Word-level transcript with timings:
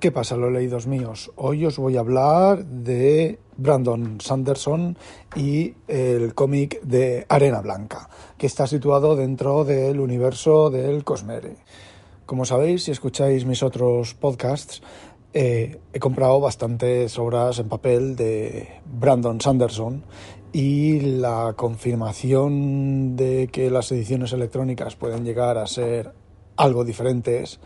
¿Qué 0.00 0.12
pasa, 0.12 0.36
los 0.36 0.52
leídos 0.52 0.86
míos? 0.86 1.32
Hoy 1.34 1.66
os 1.66 1.76
voy 1.76 1.96
a 1.96 2.00
hablar 2.00 2.64
de 2.64 3.40
Brandon 3.56 4.20
Sanderson 4.20 4.96
y 5.34 5.74
el 5.88 6.36
cómic 6.36 6.80
de 6.82 7.26
Arena 7.28 7.60
Blanca, 7.62 8.08
que 8.38 8.46
está 8.46 8.68
situado 8.68 9.16
dentro 9.16 9.64
del 9.64 9.98
universo 9.98 10.70
del 10.70 11.02
Cosmere. 11.02 11.56
Como 12.26 12.44
sabéis, 12.44 12.84
si 12.84 12.92
escucháis 12.92 13.44
mis 13.44 13.64
otros 13.64 14.14
podcasts, 14.14 14.82
eh, 15.32 15.80
he 15.92 15.98
comprado 15.98 16.38
bastantes 16.38 17.18
obras 17.18 17.58
en 17.58 17.68
papel 17.68 18.14
de 18.14 18.68
Brandon 18.86 19.40
Sanderson 19.40 20.04
y 20.52 21.00
la 21.00 21.54
confirmación 21.56 23.16
de 23.16 23.48
que 23.50 23.68
las 23.68 23.90
ediciones 23.90 24.32
electrónicas 24.32 24.94
pueden 24.94 25.24
llegar 25.24 25.58
a 25.58 25.66
ser 25.66 26.12
algo 26.58 26.84
diferentes 26.84 27.58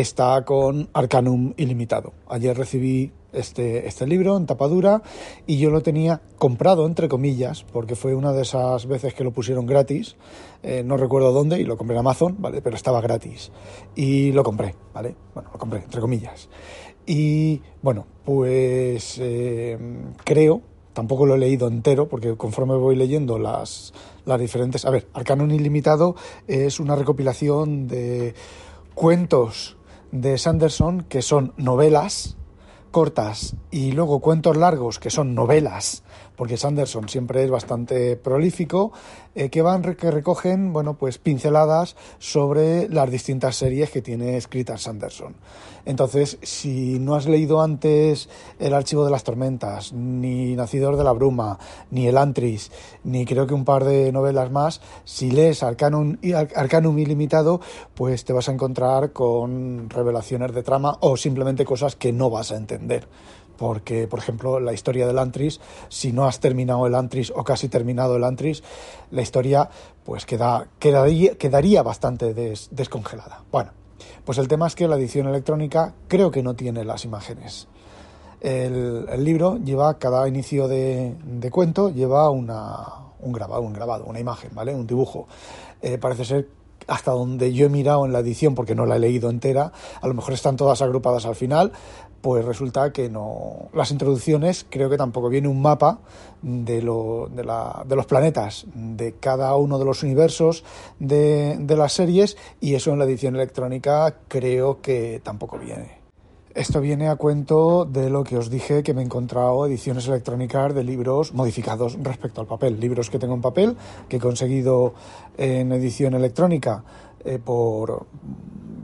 está 0.00 0.44
con 0.44 0.88
Arcanum 0.92 1.54
Ilimitado. 1.56 2.14
Ayer 2.26 2.56
recibí 2.56 3.12
este, 3.32 3.86
este 3.86 4.08
libro 4.08 4.36
en 4.36 4.44
tapadura 4.44 5.02
y 5.46 5.58
yo 5.58 5.70
lo 5.70 5.82
tenía 5.82 6.20
comprado, 6.36 6.86
entre 6.86 7.08
comillas, 7.08 7.64
porque 7.72 7.94
fue 7.94 8.12
una 8.16 8.32
de 8.32 8.42
esas 8.42 8.86
veces 8.86 9.14
que 9.14 9.22
lo 9.22 9.30
pusieron 9.30 9.66
gratis, 9.66 10.16
eh, 10.64 10.82
no 10.84 10.96
recuerdo 10.96 11.30
dónde, 11.30 11.60
y 11.60 11.64
lo 11.64 11.76
compré 11.76 11.94
en 11.94 12.00
Amazon, 12.00 12.34
¿vale? 12.40 12.60
Pero 12.60 12.74
estaba 12.74 13.00
gratis. 13.00 13.52
Y 13.94 14.32
lo 14.32 14.42
compré, 14.42 14.74
¿vale? 14.92 15.14
Bueno, 15.32 15.50
lo 15.52 15.58
compré, 15.60 15.84
entre 15.84 16.00
comillas. 16.00 16.48
Y 17.06 17.62
bueno, 17.80 18.04
pues 18.24 19.18
eh, 19.20 19.78
creo, 20.24 20.60
tampoco 20.92 21.24
lo 21.24 21.36
he 21.36 21.38
leído 21.38 21.68
entero, 21.68 22.08
porque 22.08 22.36
conforme 22.36 22.74
voy 22.74 22.96
leyendo 22.96 23.38
las, 23.38 23.94
las 24.24 24.40
diferentes... 24.40 24.86
A 24.86 24.90
ver, 24.90 25.06
Arcanum 25.14 25.52
Ilimitado 25.52 26.16
es 26.48 26.80
una 26.80 26.96
recopilación 26.96 27.86
de 27.86 28.34
cuentos 28.96 29.76
de 30.14 30.38
Sanderson 30.38 31.02
que 31.02 31.22
son 31.22 31.52
novelas 31.56 32.36
cortas 32.92 33.56
y 33.72 33.90
luego 33.90 34.20
cuentos 34.20 34.56
largos 34.56 35.00
que 35.00 35.10
son 35.10 35.34
novelas 35.34 36.04
porque 36.36 36.56
Sanderson 36.56 37.08
siempre 37.08 37.44
es 37.44 37.50
bastante 37.50 38.16
prolífico, 38.16 38.92
eh, 39.34 39.50
que 39.50 39.62
van 39.62 39.82
que 39.82 40.10
recogen, 40.10 40.72
bueno, 40.72 40.94
pues 40.94 41.18
pinceladas 41.18 41.96
sobre 42.18 42.88
las 42.88 43.10
distintas 43.10 43.56
series 43.56 43.90
que 43.90 44.02
tiene 44.02 44.36
escritas 44.36 44.82
Sanderson. 44.82 45.34
Entonces, 45.86 46.38
si 46.42 46.98
no 46.98 47.14
has 47.14 47.26
leído 47.26 47.60
antes 47.60 48.28
El 48.58 48.72
archivo 48.72 49.04
de 49.04 49.10
las 49.10 49.24
tormentas, 49.24 49.92
ni 49.92 50.56
Nacidor 50.56 50.96
de 50.96 51.04
la 51.04 51.12
bruma, 51.12 51.58
ni 51.90 52.06
El 52.06 52.16
Antris, 52.16 52.70
ni 53.04 53.26
creo 53.26 53.46
que 53.46 53.54
un 53.54 53.64
par 53.64 53.84
de 53.84 54.10
novelas 54.10 54.50
más, 54.50 54.80
si 55.04 55.30
lees 55.30 55.62
Arcanum, 55.62 56.16
Arcanum 56.54 56.98
ilimitado, 56.98 57.60
pues 57.94 58.24
te 58.24 58.32
vas 58.32 58.48
a 58.48 58.52
encontrar 58.52 59.12
con 59.12 59.90
revelaciones 59.90 60.54
de 60.54 60.62
trama 60.62 60.96
o 61.00 61.16
simplemente 61.16 61.64
cosas 61.64 61.96
que 61.96 62.12
no 62.12 62.30
vas 62.30 62.52
a 62.52 62.56
entender 62.56 63.06
porque, 63.56 64.06
por 64.06 64.18
ejemplo, 64.18 64.60
la 64.60 64.72
historia 64.72 65.06
del 65.06 65.18
Antris, 65.18 65.60
si 65.88 66.12
no 66.12 66.26
has 66.26 66.40
terminado 66.40 66.86
el 66.86 66.94
Antris 66.94 67.32
o 67.34 67.44
casi 67.44 67.68
terminado 67.68 68.16
el 68.16 68.24
Antris, 68.24 68.62
la 69.10 69.22
historia 69.22 69.68
pues 70.04 70.26
queda, 70.26 70.68
quedaría, 70.78 71.36
quedaría 71.36 71.82
bastante 71.82 72.34
descongelada. 72.34 73.42
Bueno, 73.50 73.70
pues 74.24 74.38
el 74.38 74.48
tema 74.48 74.66
es 74.66 74.74
que 74.74 74.88
la 74.88 74.96
edición 74.96 75.28
electrónica 75.28 75.94
creo 76.08 76.30
que 76.30 76.42
no 76.42 76.54
tiene 76.54 76.84
las 76.84 77.04
imágenes. 77.04 77.68
El, 78.40 79.24
libro 79.24 79.56
lleva, 79.56 79.98
cada 79.98 80.28
inicio 80.28 80.68
de, 80.68 81.16
cuento, 81.50 81.88
lleva 81.88 82.28
una, 82.28 82.86
un 83.20 83.32
grabado, 83.32 83.62
un 83.62 83.72
grabado, 83.72 84.04
una 84.04 84.20
imagen, 84.20 84.50
¿vale? 84.54 84.74
Un 84.74 84.86
dibujo. 84.86 85.26
Eh, 85.80 85.96
parece 85.96 86.26
ser 86.26 86.48
hasta 86.86 87.12
donde 87.12 87.52
yo 87.52 87.66
he 87.66 87.68
mirado 87.68 88.04
en 88.06 88.12
la 88.12 88.20
edición, 88.20 88.54
porque 88.54 88.74
no 88.74 88.86
la 88.86 88.96
he 88.96 88.98
leído 88.98 89.30
entera, 89.30 89.72
a 90.00 90.06
lo 90.06 90.14
mejor 90.14 90.34
están 90.34 90.56
todas 90.56 90.82
agrupadas 90.82 91.26
al 91.26 91.34
final, 91.34 91.72
pues 92.20 92.44
resulta 92.44 92.92
que 92.92 93.10
no. 93.10 93.68
Las 93.74 93.90
introducciones, 93.90 94.64
creo 94.70 94.88
que 94.88 94.96
tampoco 94.96 95.28
viene 95.28 95.48
un 95.48 95.60
mapa 95.60 95.98
de, 96.40 96.80
lo, 96.80 97.28
de, 97.30 97.44
la, 97.44 97.84
de 97.86 97.96
los 97.96 98.06
planetas 98.06 98.66
de 98.74 99.14
cada 99.20 99.54
uno 99.56 99.78
de 99.78 99.84
los 99.84 100.02
universos 100.02 100.64
de, 100.98 101.56
de 101.58 101.76
las 101.76 101.92
series, 101.92 102.36
y 102.60 102.74
eso 102.74 102.92
en 102.92 102.98
la 102.98 103.04
edición 103.04 103.34
electrónica 103.34 104.20
creo 104.28 104.80
que 104.80 105.20
tampoco 105.22 105.58
viene. 105.58 106.03
Esto 106.54 106.80
viene 106.80 107.08
a 107.08 107.16
cuento 107.16 107.84
de 107.84 108.10
lo 108.10 108.22
que 108.22 108.36
os 108.36 108.48
dije 108.48 108.84
que 108.84 108.94
me 108.94 109.02
he 109.02 109.04
encontrado 109.04 109.66
ediciones 109.66 110.06
electrónicas 110.06 110.72
de 110.72 110.84
libros 110.84 111.34
modificados 111.34 111.98
respecto 112.00 112.40
al 112.40 112.46
papel. 112.46 112.78
Libros 112.78 113.10
que 113.10 113.18
tengo 113.18 113.34
en 113.34 113.40
papel, 113.40 113.76
que 114.08 114.18
he 114.18 114.20
conseguido 114.20 114.94
en 115.36 115.72
edición 115.72 116.14
electrónica 116.14 116.84
eh, 117.24 117.40
por 117.44 118.06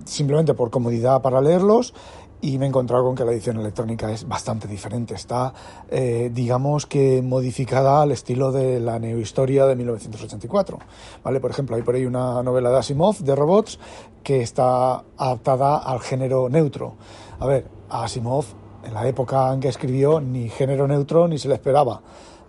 simplemente 0.04 0.54
por 0.54 0.70
comodidad 0.70 1.22
para 1.22 1.40
leerlos 1.40 1.94
y 2.42 2.58
me 2.58 2.64
he 2.64 2.68
encontrado 2.68 3.04
con 3.04 3.14
que 3.14 3.24
la 3.24 3.32
edición 3.32 3.58
electrónica 3.58 4.10
es 4.10 4.26
bastante 4.26 4.66
diferente. 4.66 5.14
Está, 5.14 5.52
eh, 5.88 6.30
digamos 6.32 6.86
que 6.86 7.22
modificada 7.22 8.02
al 8.02 8.12
estilo 8.12 8.52
de 8.52 8.80
la 8.80 8.98
neohistoria 8.98 9.66
de 9.66 9.76
1984. 9.76 10.78
¿vale? 11.22 11.40
Por 11.40 11.50
ejemplo, 11.50 11.76
hay 11.76 11.82
por 11.82 11.94
ahí 11.94 12.06
una 12.06 12.42
novela 12.42 12.70
de 12.70 12.78
Asimov 12.78 13.18
de 13.18 13.34
robots 13.34 13.78
que 14.22 14.42
está 14.42 15.02
adaptada 15.16 15.78
al 15.78 16.00
género 16.00 16.48
neutro. 16.48 16.94
A 17.38 17.46
ver, 17.46 17.66
Asimov, 17.88 18.44
en 18.84 18.94
la 18.94 19.06
época 19.06 19.52
en 19.52 19.60
que 19.60 19.68
escribió, 19.68 20.20
ni 20.20 20.48
género 20.48 20.86
neutro 20.86 21.28
ni 21.28 21.38
se 21.38 21.48
le 21.48 21.54
esperaba 21.54 22.00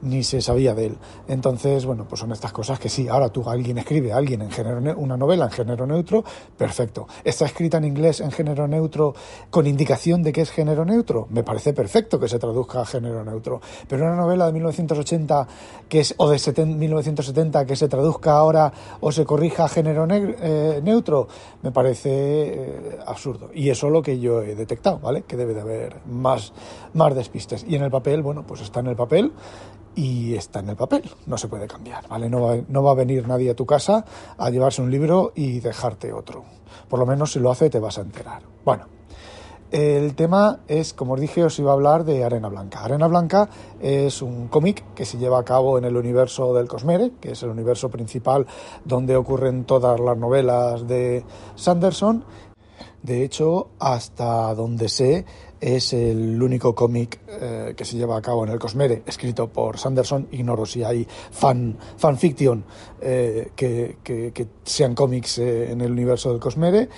ni 0.02 0.24
se 0.24 0.42
sabía 0.42 0.74
de 0.74 0.88
él. 0.88 0.98
Entonces, 1.28 1.86
bueno, 1.86 2.06
pues 2.08 2.20
son 2.20 2.32
estas 2.32 2.52
cosas 2.52 2.80
que 2.80 2.90
sí, 2.90 3.08
ahora 3.08 3.30
tú 3.30 3.48
alguien 3.50 3.78
escribe, 3.78 4.14
alguien 4.14 4.42
en 4.42 4.52
género 4.52 4.82
una 4.98 5.18
novela 5.18 5.46
en 5.46 5.52
género 5.52 5.86
neutro, 5.86 6.24
perfecto. 6.58 7.08
Está 7.24 7.46
escrita 7.46 7.78
en 7.78 7.86
inglés 7.86 8.22
en 8.22 8.32
género 8.32 8.68
neutro 8.68 9.14
con 9.50 9.68
indicación 9.68 10.24
de 10.24 10.32
que 10.32 10.42
es 10.42 10.52
género 10.52 10.86
neutro, 10.86 11.28
me 11.30 11.44
parece 11.44 11.74
perfecto 11.74 12.20
que 12.20 12.28
se 12.28 12.40
traduzca 12.40 12.82
a 12.82 12.86
género 12.86 13.24
neutro. 13.24 13.62
Pero 13.88 14.06
una 14.06 14.16
novela 14.16 14.48
de 14.48 14.54
1980 14.54 15.48
que 15.88 16.00
es 16.00 16.14
o 16.18 16.30
de 16.30 16.66
1970 16.66 17.66
que 17.66 17.76
se 17.76 17.88
traduzca 17.88 18.34
ahora 18.34 18.72
o 19.00 19.12
se 19.12 19.26
corrija 19.26 19.66
a 19.66 19.70
género 19.70 20.08
eh, 20.10 20.82
neutro, 20.84 21.28
me 21.62 21.72
parece 21.72 22.10
eh, 22.12 23.00
absurdo. 23.06 23.50
Y 23.54 23.70
eso 23.70 23.88
es 23.88 23.94
lo 23.94 24.02
que 24.02 24.20
yo 24.20 24.42
he 24.42 24.56
detectado, 24.56 25.00
¿vale? 25.00 25.24
Que 25.24 25.38
debe 25.38 25.54
de 25.54 25.62
haber 25.62 25.98
más 26.06 26.54
más 26.94 27.16
despistes. 27.16 27.66
Y 27.68 27.76
en 27.76 27.84
el 27.84 27.92
papel, 27.92 28.22
bueno, 28.22 28.44
pues 28.46 28.62
está 28.62 28.80
en 28.80 28.88
el 28.88 28.96
papel 28.96 29.32
y 29.96 30.36
está 30.36 30.60
en 30.60 30.70
el 30.70 30.76
papel, 30.76 31.04
no 31.26 31.38
se 31.38 31.48
puede 31.48 31.68
cambiar, 31.68 32.08
¿vale? 32.08 32.30
No 32.30 32.42
va, 32.42 32.58
no 32.68 32.84
va 32.84 32.92
a 32.92 32.96
venir 32.96 33.28
nadie 33.28 33.52
a 33.52 33.56
tu 33.56 33.66
casa 33.66 34.06
a 34.38 34.50
llevarse 34.50 34.82
un 34.82 34.92
libro 34.92 35.34
y 35.36 35.60
dejarte 35.60 36.14
otro. 36.14 36.44
Por 36.88 37.00
lo 37.00 37.06
menos 37.06 37.34
si 37.34 37.40
lo 37.40 37.52
hace 37.52 37.70
te 37.70 37.80
vas 37.80 37.98
a 37.98 38.02
enterar. 38.02 38.42
Bueno, 38.64 38.86
el 39.72 40.16
tema 40.16 40.60
es, 40.68 40.94
como 40.94 41.14
os 41.14 41.22
dije, 41.22 41.46
os 41.46 41.58
iba 41.58 41.72
a 41.72 41.74
hablar 41.74 42.04
de 42.04 42.26
Arena 42.26 42.50
Blanca. 42.50 42.84
Arena 42.84 43.08
Blanca 43.08 43.50
es 43.80 44.22
un 44.22 44.50
cómic 44.50 44.84
que 44.94 45.06
se 45.06 45.18
lleva 45.18 45.40
a 45.40 45.46
cabo 45.46 45.78
en 45.78 45.86
el 45.86 45.96
universo 45.96 46.54
del 46.54 46.68
Cosmere, 46.68 47.14
que 47.22 47.32
es 47.32 47.44
el 47.44 47.52
universo 47.52 47.88
principal 47.90 48.46
donde 48.84 49.16
ocurren 49.16 49.64
todas 49.64 49.98
las 49.98 50.18
novelas 50.18 50.86
de 50.90 51.24
Sanderson. 51.56 52.26
De 53.02 53.24
hecho, 53.24 53.70
hasta 53.80 54.54
donde 54.56 54.90
sé, 54.90 55.26
es 55.62 55.94
el 55.94 56.42
único 56.42 56.74
cómic 56.74 57.20
eh, 57.28 57.76
que 57.78 57.86
se 57.86 57.96
lleva 57.96 58.18
a 58.18 58.22
cabo 58.22 58.44
en 58.44 58.52
el 58.52 58.58
Cosmere, 58.58 59.04
escrito 59.06 59.48
por 59.48 59.78
Sanderson. 59.78 60.28
Ignoro 60.32 60.66
si 60.66 60.84
hay 60.84 61.08
fan, 61.30 61.78
fanfiction 61.98 62.66
eh, 63.00 63.52
que, 63.56 63.98
que, 64.04 64.48
sean 64.64 64.96
cómics 64.96 65.38
eh, 65.38 65.72
en 65.72 65.82
el 65.82 65.92
universo 65.92 66.32
del 66.32 66.40
Cosmere. 66.40 66.90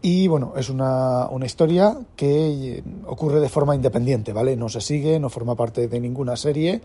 Y 0.00 0.28
bueno, 0.28 0.54
es 0.56 0.70
una, 0.70 1.28
una, 1.28 1.44
historia 1.44 1.98
que 2.16 2.82
ocurre 3.06 3.40
de 3.40 3.48
forma 3.48 3.74
independiente, 3.74 4.32
¿vale? 4.32 4.56
No 4.56 4.68
se 4.68 4.80
sigue, 4.80 5.18
no 5.20 5.28
forma 5.28 5.54
parte 5.54 5.88
de 5.88 6.00
ninguna 6.00 6.36
serie. 6.36 6.80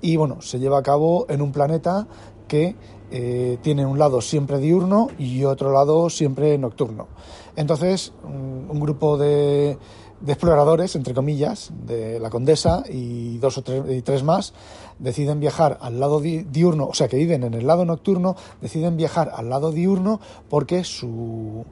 Y 0.00 0.16
bueno, 0.16 0.40
se 0.42 0.58
lleva 0.58 0.78
a 0.78 0.82
cabo 0.82 1.26
en 1.28 1.40
un 1.40 1.52
planeta 1.52 2.06
que 2.48 2.74
tiene 3.62 3.86
un 3.86 3.96
lado 3.96 4.20
siempre 4.20 4.58
diurno 4.58 5.06
y 5.18 5.44
otro 5.44 5.72
lado 5.72 6.10
siempre 6.10 6.58
nocturno. 6.58 7.06
Entonces, 7.54 8.12
un 8.24 8.80
grupo 8.80 9.16
de 9.16 9.78
de 10.20 10.32
exploradores, 10.32 10.96
entre 10.96 11.14
comillas, 11.14 11.70
de 11.86 12.18
la 12.18 12.30
Condesa 12.30 12.82
y 12.88 13.38
dos 13.38 13.58
o 13.58 13.62
tres, 13.62 13.82
y 13.90 14.02
tres 14.02 14.22
más, 14.22 14.54
deciden 14.98 15.40
viajar 15.40 15.78
al 15.80 16.00
lado 16.00 16.20
diurno, 16.20 16.86
o 16.86 16.94
sea, 16.94 17.08
que 17.08 17.16
viven 17.16 17.42
en 17.42 17.54
el 17.54 17.66
lado 17.66 17.84
nocturno, 17.84 18.36
deciden 18.60 18.96
viajar 18.96 19.32
al 19.34 19.50
lado 19.50 19.72
diurno 19.72 20.20
porque 20.48 20.84
su, 20.84 21.64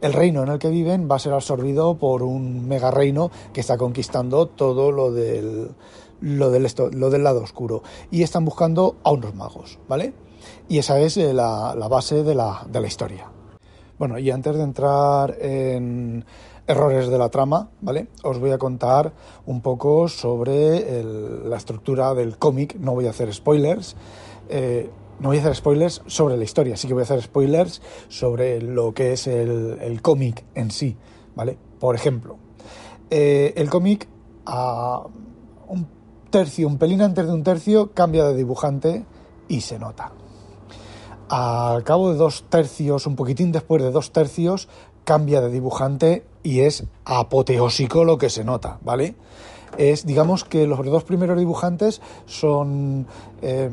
el 0.00 0.12
reino 0.12 0.42
en 0.42 0.48
el 0.48 0.58
que 0.58 0.70
viven 0.70 1.08
va 1.10 1.16
a 1.16 1.18
ser 1.18 1.32
absorbido 1.32 1.96
por 1.98 2.22
un 2.22 2.66
mega 2.66 2.90
reino 2.90 3.30
que 3.52 3.60
está 3.60 3.76
conquistando 3.76 4.46
todo 4.46 4.92
lo 4.92 5.12
del, 5.12 5.70
lo 6.20 6.50
del, 6.50 6.66
esto, 6.66 6.90
lo 6.90 7.10
del 7.10 7.24
lado 7.24 7.42
oscuro. 7.42 7.82
Y 8.10 8.22
están 8.22 8.44
buscando 8.44 8.96
a 9.04 9.12
unos 9.12 9.34
magos, 9.34 9.78
¿vale? 9.88 10.14
Y 10.68 10.78
esa 10.78 10.98
es 11.00 11.16
eh, 11.16 11.34
la, 11.34 11.74
la 11.76 11.88
base 11.88 12.22
de 12.22 12.34
la, 12.34 12.66
de 12.68 12.80
la 12.80 12.86
historia. 12.86 13.30
Bueno, 13.98 14.18
y 14.18 14.30
antes 14.30 14.56
de 14.56 14.62
entrar 14.62 15.36
en 15.40 16.24
errores 16.70 17.08
de 17.08 17.18
la 17.18 17.28
trama, 17.28 17.70
¿vale? 17.80 18.08
Os 18.22 18.38
voy 18.38 18.52
a 18.52 18.58
contar 18.58 19.12
un 19.46 19.60
poco 19.60 20.08
sobre 20.08 21.00
el, 21.00 21.50
la 21.50 21.56
estructura 21.56 22.14
del 22.14 22.38
cómic, 22.38 22.76
no 22.76 22.92
voy 22.92 23.06
a 23.06 23.10
hacer 23.10 23.32
spoilers. 23.34 23.96
Eh, 24.48 24.90
no 25.20 25.28
voy 25.28 25.36
a 25.36 25.40
hacer 25.40 25.54
spoilers 25.54 26.02
sobre 26.06 26.36
la 26.36 26.44
historia, 26.44 26.76
sí 26.76 26.88
que 26.88 26.94
voy 26.94 27.02
a 27.02 27.04
hacer 27.04 27.20
spoilers 27.20 27.82
sobre 28.08 28.62
lo 28.62 28.94
que 28.94 29.12
es 29.12 29.26
el, 29.26 30.00
cómic 30.00 30.44
en 30.54 30.70
sí, 30.70 30.96
¿vale? 31.36 31.58
Por 31.78 31.94
ejemplo, 31.94 32.38
eh, 33.10 33.52
el 33.56 33.68
cómic 33.68 34.08
a 34.46 35.02
un 35.68 35.86
tercio, 36.30 36.66
un 36.66 36.78
pelín 36.78 37.02
antes 37.02 37.26
de 37.26 37.32
un 37.32 37.42
tercio, 37.42 37.92
cambia 37.92 38.24
de 38.24 38.34
dibujante 38.34 39.04
y 39.46 39.60
se 39.60 39.78
nota. 39.78 40.12
Al 41.28 41.84
cabo 41.84 42.10
de 42.10 42.16
dos 42.16 42.44
tercios, 42.48 43.06
un 43.06 43.14
poquitín 43.14 43.52
después 43.52 43.82
de 43.82 43.90
dos 43.90 44.12
tercios, 44.12 44.68
cambia 45.04 45.40
de 45.40 45.50
dibujante 45.50 46.24
y 46.42 46.60
es 46.60 46.84
apoteósico 47.04 48.04
lo 48.04 48.18
que 48.18 48.30
se 48.30 48.44
nota, 48.44 48.78
¿vale? 48.82 49.14
Es, 49.78 50.04
digamos 50.04 50.44
que 50.44 50.66
los 50.66 50.84
dos 50.84 51.04
primeros 51.04 51.38
dibujantes 51.38 52.00
son, 52.26 53.06
eh, 53.40 53.70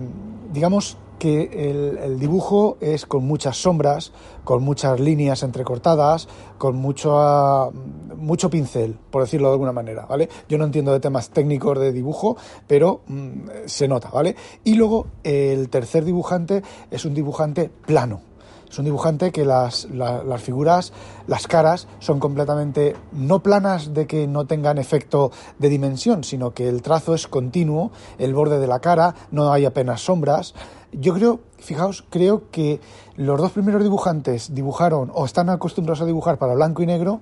digamos 0.54 0.98
que 1.18 1.98
el, 2.04 2.20
dibujo 2.20 2.78
es 2.80 3.06
con 3.06 3.26
muchas 3.26 3.58
sombras, 3.58 4.12
con 4.44 4.64
muchas 4.64 5.00
líneas 5.00 5.44
entrecortadas, 5.44 6.28
con 6.58 6.76
mucho, 6.76 7.16
uh, 7.16 7.72
mucho 8.16 8.50
pincel, 8.50 8.98
por 9.10 9.24
decirlo 9.24 9.48
de 9.48 9.54
alguna 9.54 9.72
manera, 9.72 10.06
¿vale? 10.06 10.30
Yo 10.48 10.58
no 10.58 10.66
entiendo 10.66 10.94
de 10.94 11.00
temas 11.00 11.30
técnicos 11.30 11.80
de 11.80 11.92
dibujo, 11.92 12.38
pero 12.68 13.02
mmm, 13.08 13.50
se 13.66 13.88
nota, 13.88 14.10
¿vale? 14.10 14.36
Y 14.64 14.76
luego 14.76 15.08
el 15.24 15.70
tercer 15.70 16.06
dibujante 16.06 16.62
es 16.92 17.06
un 17.06 17.14
dibujante 17.14 17.70
plano, 17.86 18.22
es 18.70 18.80
un 18.80 18.86
dibujante 18.86 19.32
que 19.32 19.46
las, 19.46 19.86
la, 19.92 20.24
las, 20.24 20.42
figuras, 20.42 20.94
las 21.28 21.48
caras, 21.48 21.88
son 22.00 22.20
completamente 22.20 22.96
no 23.12 23.40
planas 23.40 23.94
de 23.94 24.08
que 24.08 24.28
no 24.28 24.46
tengan 24.46 24.78
efecto 24.78 25.32
de 25.58 25.70
dimensión, 25.70 26.24
sino 26.24 26.52
que 26.54 26.68
el 26.68 26.82
trazo 26.82 27.14
es 27.14 27.28
continuo, 27.28 27.92
el 28.18 28.34
borde 28.34 28.60
de 28.60 28.68
la 28.68 28.80
cara, 28.80 29.16
no 29.32 29.52
hay 29.52 29.66
apenas 29.66 30.02
sombras. 30.02 30.54
Yo 30.92 31.14
creo, 31.14 31.42
fijaos, 31.58 32.06
creo 32.10 32.50
que 32.50 32.80
los 33.16 33.40
dos 33.40 33.52
primeros 33.52 33.84
dibujantes 33.84 34.54
dibujaron 34.54 35.12
o 35.14 35.26
están 35.26 35.50
acostumbrados 35.50 36.02
a 36.02 36.06
dibujar 36.06 36.38
para 36.38 36.54
blanco 36.54 36.82
y 36.82 36.86
negro 36.86 37.22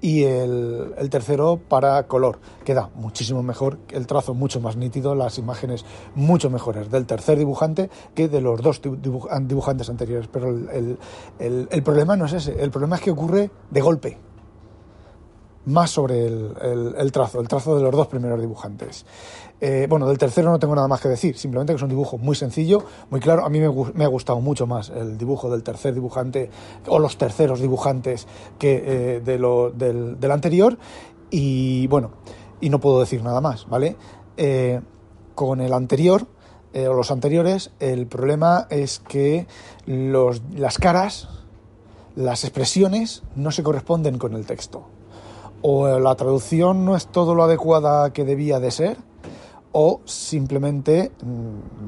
y 0.00 0.24
el, 0.24 0.94
el, 0.98 1.10
tercero 1.10 1.58
para 1.68 2.02
color. 2.04 2.38
Queda 2.64 2.90
muchísimo 2.94 3.42
mejor, 3.42 3.78
el 3.90 4.06
trazo 4.06 4.34
mucho 4.34 4.60
más 4.60 4.76
nítido, 4.76 5.14
las 5.14 5.38
imágenes 5.38 5.84
mucho 6.14 6.50
mejores 6.50 6.90
del 6.90 7.06
tercer 7.06 7.38
dibujante 7.38 7.90
que 8.14 8.28
de 8.28 8.40
los 8.40 8.60
dos 8.60 8.80
dibujantes 8.82 9.88
anteriores. 9.88 10.28
Pero 10.32 10.50
el, 10.50 10.98
el, 11.38 11.68
el 11.70 11.82
problema 11.82 12.16
no 12.16 12.26
es 12.26 12.32
ese, 12.34 12.62
el 12.62 12.70
problema 12.70 12.96
es 12.96 13.02
que 13.02 13.10
ocurre 13.10 13.50
de 13.70 13.80
golpe. 13.80 14.25
Más 15.66 15.90
sobre 15.90 16.26
el, 16.26 17.10
trazo, 17.12 17.40
el 17.40 17.48
trazo 17.48 17.76
de 17.76 17.82
los 17.82 17.90
dos 17.90 18.06
primeros 18.06 18.40
dibujantes. 18.40 19.04
Eh, 19.60 19.86
bueno, 19.88 20.06
del 20.06 20.16
tercero 20.16 20.50
no 20.50 20.60
tengo 20.60 20.76
nada 20.76 20.86
más 20.86 21.00
que 21.00 21.08
decir, 21.08 21.36
simplemente 21.36 21.72
que 21.72 21.76
es 21.76 21.82
un 21.82 21.88
dibujo 21.88 22.18
muy 22.18 22.36
sencillo, 22.36 22.84
muy 23.10 23.18
claro. 23.18 23.44
A 23.44 23.48
mí 23.48 23.58
me, 23.58 23.68
me, 23.94 24.04
ha 24.04 24.08
gustado 24.08 24.40
mucho 24.40 24.68
más 24.68 24.90
el 24.90 25.18
dibujo 25.18 25.50
del 25.50 25.64
tercer 25.64 25.92
dibujante 25.92 26.50
o 26.86 27.00
los 27.00 27.18
terceros 27.18 27.60
dibujantes 27.60 28.28
que 28.60 28.82
eh, 29.16 29.20
de 29.20 29.38
lo, 29.38 29.70
del, 29.70 30.30
anterior. 30.30 30.78
Y 31.30 31.88
bueno, 31.88 32.12
y 32.60 32.70
no 32.70 32.78
puedo 32.78 33.00
decir 33.00 33.24
nada 33.24 33.40
más, 33.40 33.66
¿vale? 33.68 33.96
Eh, 34.36 34.80
con 35.34 35.60
el 35.60 35.72
anterior 35.72 36.26
o 36.74 36.92
los 36.92 37.10
anteriores, 37.10 37.70
el 37.80 38.06
problema 38.06 38.66
es 38.68 38.98
que 38.98 39.46
las 39.86 40.76
caras, 40.76 41.28
las 42.14 42.44
expresiones 42.44 43.22
no 43.34 43.50
se 43.50 43.62
corresponden 43.62 44.18
con 44.18 44.34
el 44.34 44.44
texto 44.44 44.84
o 45.62 45.98
la 45.98 46.14
traducción 46.14 46.84
no 46.84 46.96
es 46.96 47.06
todo 47.06 47.34
lo 47.34 47.44
adecuada 47.44 48.12
que 48.12 48.24
debía 48.24 48.60
de 48.60 48.70
ser, 48.70 48.96
o 49.72 50.00
simplemente 50.04 51.12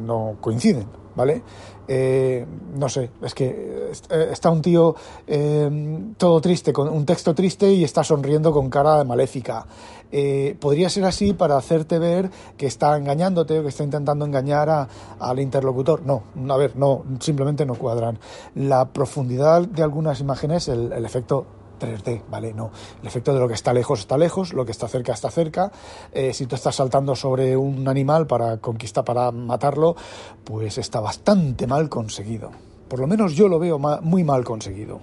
no 0.05 0.37
coinciden, 0.41 0.87
¿vale? 1.17 1.43
Eh, 1.91 2.45
no 2.75 2.87
sé, 2.91 3.09
es 3.23 3.35
que 3.35 3.93
está 4.31 4.51
un 4.51 4.61
tío 4.61 4.95
eh, 5.27 5.71
todo 6.19 6.39
triste, 6.39 6.71
con 6.71 6.91
un 6.91 7.07
texto 7.07 7.35
triste 7.35 7.73
y 7.73 7.85
está 7.85 8.05
sonriendo 8.05 8.53
con 8.53 8.69
cara 8.69 9.03
maléfica. 9.05 9.67
Eh, 10.13 10.55
podría 10.61 10.91
ser 10.91 11.07
así 11.07 11.33
para 11.33 11.57
hacerte 11.57 11.99
ver 11.99 12.31
que 12.59 12.67
está 12.67 12.95
engañándote 12.95 13.59
o 13.59 13.63
que 13.63 13.69
está 13.69 13.85
intentando 13.85 14.27
engañar 14.27 14.69
a, 14.69 14.89
al 15.19 15.41
interlocutor. 15.41 16.03
No, 16.05 16.23
a 16.53 16.57
ver, 16.59 16.77
no, 16.77 17.05
simplemente 17.21 17.65
no 17.65 17.75
cuadran. 17.75 18.19
La 18.55 18.91
profundidad 18.91 19.63
de 19.63 19.83
algunas 19.83 20.21
imágenes, 20.21 20.69
el 20.69 21.05
efecto 21.07 21.47
3D, 21.79 22.23
¿vale? 22.31 22.53
No, 22.53 22.71
el 23.01 23.07
efecto 23.07 23.33
de 23.33 23.41
lo 23.41 23.49
que 23.49 23.55
está 23.55 23.73
lejos 23.73 24.01
está 24.01 24.19
lejos, 24.19 24.53
lo 24.53 24.65
que 24.65 24.73
está 24.73 24.89
cerca 24.89 25.13
está 25.13 25.31
cerca. 25.31 25.71
Eh, 26.13 26.33
si 26.33 26.47
tú 26.47 26.55
estás 26.55 26.77
saltando 26.77 27.15
sobre 27.15 27.57
un 27.57 27.89
animal 27.89 28.27
para 28.27 28.59
conquistar, 28.59 29.05
para 29.05 29.31
matarlo, 29.31 29.97
pues 30.45 30.79
está 30.79 31.01
bastante 31.01 31.67
mal 31.67 31.89
conseguido. 31.89 32.51
Por 32.89 33.01
lo 33.01 33.07
menos 33.07 33.35
yo 33.35 33.49
lo 33.49 33.59
veo 33.59 33.79
muy 33.79 34.25
mal 34.25 34.45
conseguido. 34.45 35.01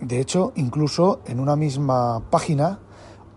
De 0.00 0.20
hecho, 0.20 0.52
incluso 0.56 1.20
en 1.26 1.40
una 1.40 1.56
misma 1.56 2.22
página, 2.30 2.78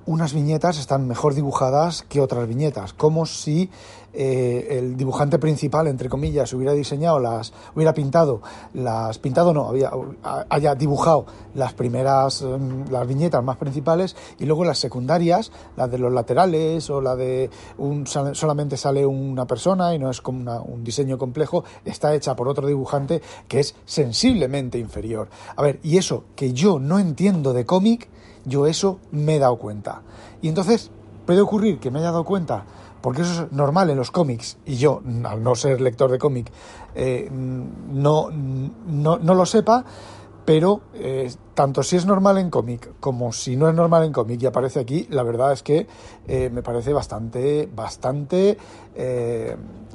unas 0.10 0.34
viñetas 0.34 0.80
están 0.80 1.08
mejor 1.08 1.36
dibujadas 1.36 2.02
que 2.10 2.20
otras 2.20 2.48
viñetas, 2.48 2.94
como 2.94 3.28
si 3.28 3.70
eh, 4.12 4.80
el 4.80 4.98
dibujante 4.98 5.38
principal, 5.38 5.86
entre 5.86 6.10
comillas, 6.10 6.52
hubiera 6.54 6.74
diseñado 6.74 7.20
las, 7.20 7.54
hubiera 7.76 7.94
pintado 7.94 8.42
las, 8.74 9.20
pintado 9.20 9.54
no, 9.54 9.68
había, 9.70 9.92
haya 10.50 10.74
dibujado 10.74 11.28
las 11.54 11.74
primeras, 11.74 12.44
las 12.90 13.08
viñetas 13.08 13.44
más 13.44 13.58
principales 13.58 14.16
y 14.40 14.46
luego 14.48 14.66
las 14.66 14.80
secundarias, 14.80 15.52
las 15.78 15.92
de 15.92 16.00
los 16.00 16.12
laterales 16.12 16.90
o 16.90 17.02
la 17.02 17.16
de 17.16 17.52
un, 17.78 18.08
solamente 18.08 18.78
sale 18.78 19.06
una 19.06 19.46
persona 19.46 19.94
y 19.94 20.00
no 20.00 20.10
es 20.10 20.22
como 20.22 20.40
una, 20.40 20.60
un 20.60 20.84
diseño 20.84 21.20
complejo, 21.20 21.64
está 21.86 22.16
hecha 22.16 22.36
por 22.36 22.48
otro 22.48 22.66
dibujante 22.66 23.22
que 23.48 23.60
es 23.60 23.76
sensiblemente 23.86 24.80
inferior. 24.80 25.30
A 25.56 25.62
ver, 25.62 25.80
y 25.84 25.98
eso 25.98 26.24
que 26.36 26.52
yo 26.52 26.80
no 26.80 26.98
entiendo 26.98 27.54
de 27.54 27.68
cómic, 27.68 28.10
yo 28.46 28.68
eso 28.68 29.00
me 29.12 29.36
he 29.36 29.40
dado 29.40 29.58
cuenta. 29.58 30.02
Y 30.42 30.50
entonces 30.50 30.92
puede 31.26 31.42
ocurrir 31.42 31.80
que 31.80 31.92
me 31.92 32.00
haya 32.00 32.12
dado 32.12 32.24
cuenta 32.24 32.66
porque 33.02 33.22
eso 33.22 33.44
es 33.44 33.52
normal 33.52 33.90
en 33.90 33.98
los 33.98 34.12
cómics, 34.12 34.58
y 34.66 34.76
yo, 34.76 35.02
al 35.24 35.44
no 35.44 35.56
ser 35.56 35.82
lector 35.82 36.12
de 36.12 36.18
cómic, 36.18 36.52
eh, 36.96 37.30
no, 37.32 38.30
no, 38.30 39.18
no, 39.18 39.34
lo 39.34 39.46
sepa, 39.46 39.86
pero 40.46 40.82
eh, 40.96 41.32
tanto 41.54 41.84
si 41.84 41.96
es 41.96 42.06
normal 42.06 42.38
en 42.40 42.50
cómic 42.50 42.92
como 43.00 43.32
si 43.32 43.56
no 43.56 43.70
es 43.70 43.76
normal 43.76 44.04
en 44.04 44.12
cómic 44.12 44.42
y 44.42 44.48
aparece 44.48 44.80
aquí, 44.80 45.08
la 45.10 45.24
verdad 45.24 45.54
es 45.54 45.64
que 45.64 45.88
eh, 46.28 46.50
me 46.52 46.64
parece 46.64 46.92
bastante, 46.92 47.70
bastante, 47.74 48.58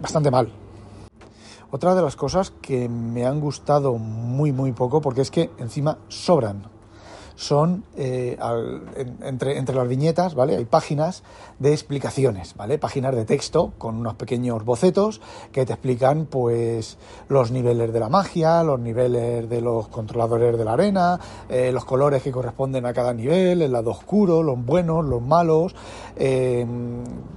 bastante 0.00 0.30
mal. 0.30 0.48
Otra 1.70 1.94
de 1.96 2.02
las 2.02 2.14
cosas 2.14 2.52
que 2.62 2.88
me 2.88 3.26
han 3.26 3.40
gustado 3.40 3.94
muy, 3.94 4.52
muy 4.52 4.72
poco, 4.72 5.00
porque 5.00 5.22
es 5.22 5.32
que 5.32 5.50
encima 5.58 5.98
sobran 6.06 6.68
son 7.36 7.84
eh, 7.96 8.36
al, 8.40 8.82
en, 8.96 9.18
entre, 9.22 9.58
entre 9.58 9.74
las 9.74 9.88
viñetas, 9.88 10.34
¿vale? 10.34 10.56
Hay 10.56 10.64
páginas 10.64 11.22
de 11.58 11.72
explicaciones, 11.72 12.54
¿vale? 12.54 12.78
Páginas 12.78 13.14
de 13.14 13.24
texto 13.24 13.72
con 13.78 13.96
unos 13.96 14.14
pequeños 14.14 14.64
bocetos 14.64 15.20
que 15.52 15.64
te 15.66 15.72
explican, 15.72 16.26
pues, 16.26 16.98
los 17.28 17.50
niveles 17.50 17.92
de 17.92 18.00
la 18.00 18.08
magia, 18.08 18.62
los 18.62 18.80
niveles 18.80 19.48
de 19.48 19.60
los 19.60 19.88
controladores 19.88 20.56
de 20.56 20.64
la 20.64 20.74
arena, 20.74 21.20
eh, 21.48 21.72
los 21.72 21.84
colores 21.84 22.22
que 22.22 22.30
corresponden 22.30 22.86
a 22.86 22.92
cada 22.92 23.12
nivel, 23.12 23.62
el 23.62 23.72
lado 23.72 23.90
oscuro, 23.90 24.42
los 24.42 24.64
buenos, 24.64 25.04
los 25.04 25.22
malos, 25.22 25.74
eh, 26.16 26.66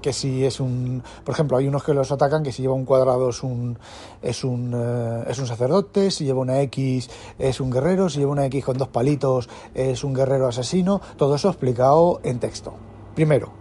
que 0.02 0.14
si 0.14 0.46
es 0.46 0.60
un, 0.60 1.04
por 1.24 1.34
ejemplo, 1.34 1.58
hay 1.58 1.68
unos 1.68 1.84
que 1.84 1.94
los 1.94 2.12
atacan 2.12 2.44
que 2.44 2.52
si 2.52 2.62
lleva 2.62 2.74
un 2.74 2.86
cuadrado 2.86 3.30
es 3.30 3.44
un, 3.44 3.78
es 4.22 4.44
un, 4.44 4.74
eh, 4.76 5.26
es 5.30 5.40
un 5.40 5.48
sacerdote, 5.48 6.12
si 6.12 6.26
lleva 6.26 6.42
una 6.42 6.62
X 6.62 7.10
es 7.40 7.60
un 7.60 7.72
guerrero, 7.72 8.10
si 8.10 8.20
lleva 8.20 8.32
una 8.32 8.46
X 8.46 8.66
con 8.66 8.78
dos 8.78 8.88
palitos 8.88 9.50
un 10.04 10.14
guerrero 10.14 10.48
asesino, 10.48 11.02
todo 11.18 11.36
eso 11.36 11.50
explicado 11.50 12.20
en 12.24 12.40
texto. 12.40 12.74
Primero, 13.16 13.52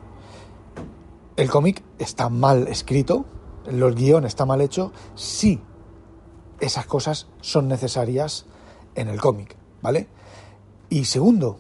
el 1.37 1.51
cómic 1.51 1.83
está 1.99 2.29
mal 2.29 2.69
escrito, 2.69 3.25
el 3.67 3.95
guion 3.95 4.25
está 4.25 4.47
mal 4.47 4.61
hecho, 4.61 4.93
sí 5.15 5.61
esas 6.61 6.87
cosas 6.87 7.27
son 7.41 7.69
necesarias 7.69 8.47
en 8.95 9.09
el 9.09 9.21
cómic, 9.21 9.57
¿vale? 9.83 10.09
Y 10.89 11.05
segundo, 11.05 11.59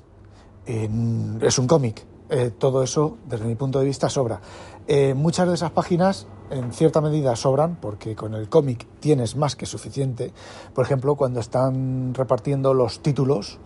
es 0.67 1.59
un 1.59 1.67
cómic, 1.67 2.05
eh, 2.29 2.51
todo 2.57 2.83
eso, 2.83 3.19
desde 3.27 3.45
mi 3.45 3.55
punto 3.55 3.79
de 3.79 3.85
vista, 3.85 4.09
sobra. 4.09 4.41
Eh, 4.87 5.15
muchas 5.15 5.49
de 5.49 5.55
esas 5.55 5.71
páginas, 5.71 6.27
en 6.51 6.73
cierta 6.73 7.01
medida, 7.01 7.37
sobran, 7.37 7.77
porque 7.77 8.15
con 8.15 8.35
el 8.35 8.49
cómic 8.49 8.87
tienes 9.01 9.37
más 9.37 9.57
que 9.57 9.67
suficiente. 9.67 10.33
Por 10.75 10.85
ejemplo, 10.85 11.17
cuando 11.17 11.41
están 11.41 12.15
repartiendo 12.15 12.75
los 12.75 13.01
títulos, 13.01 13.59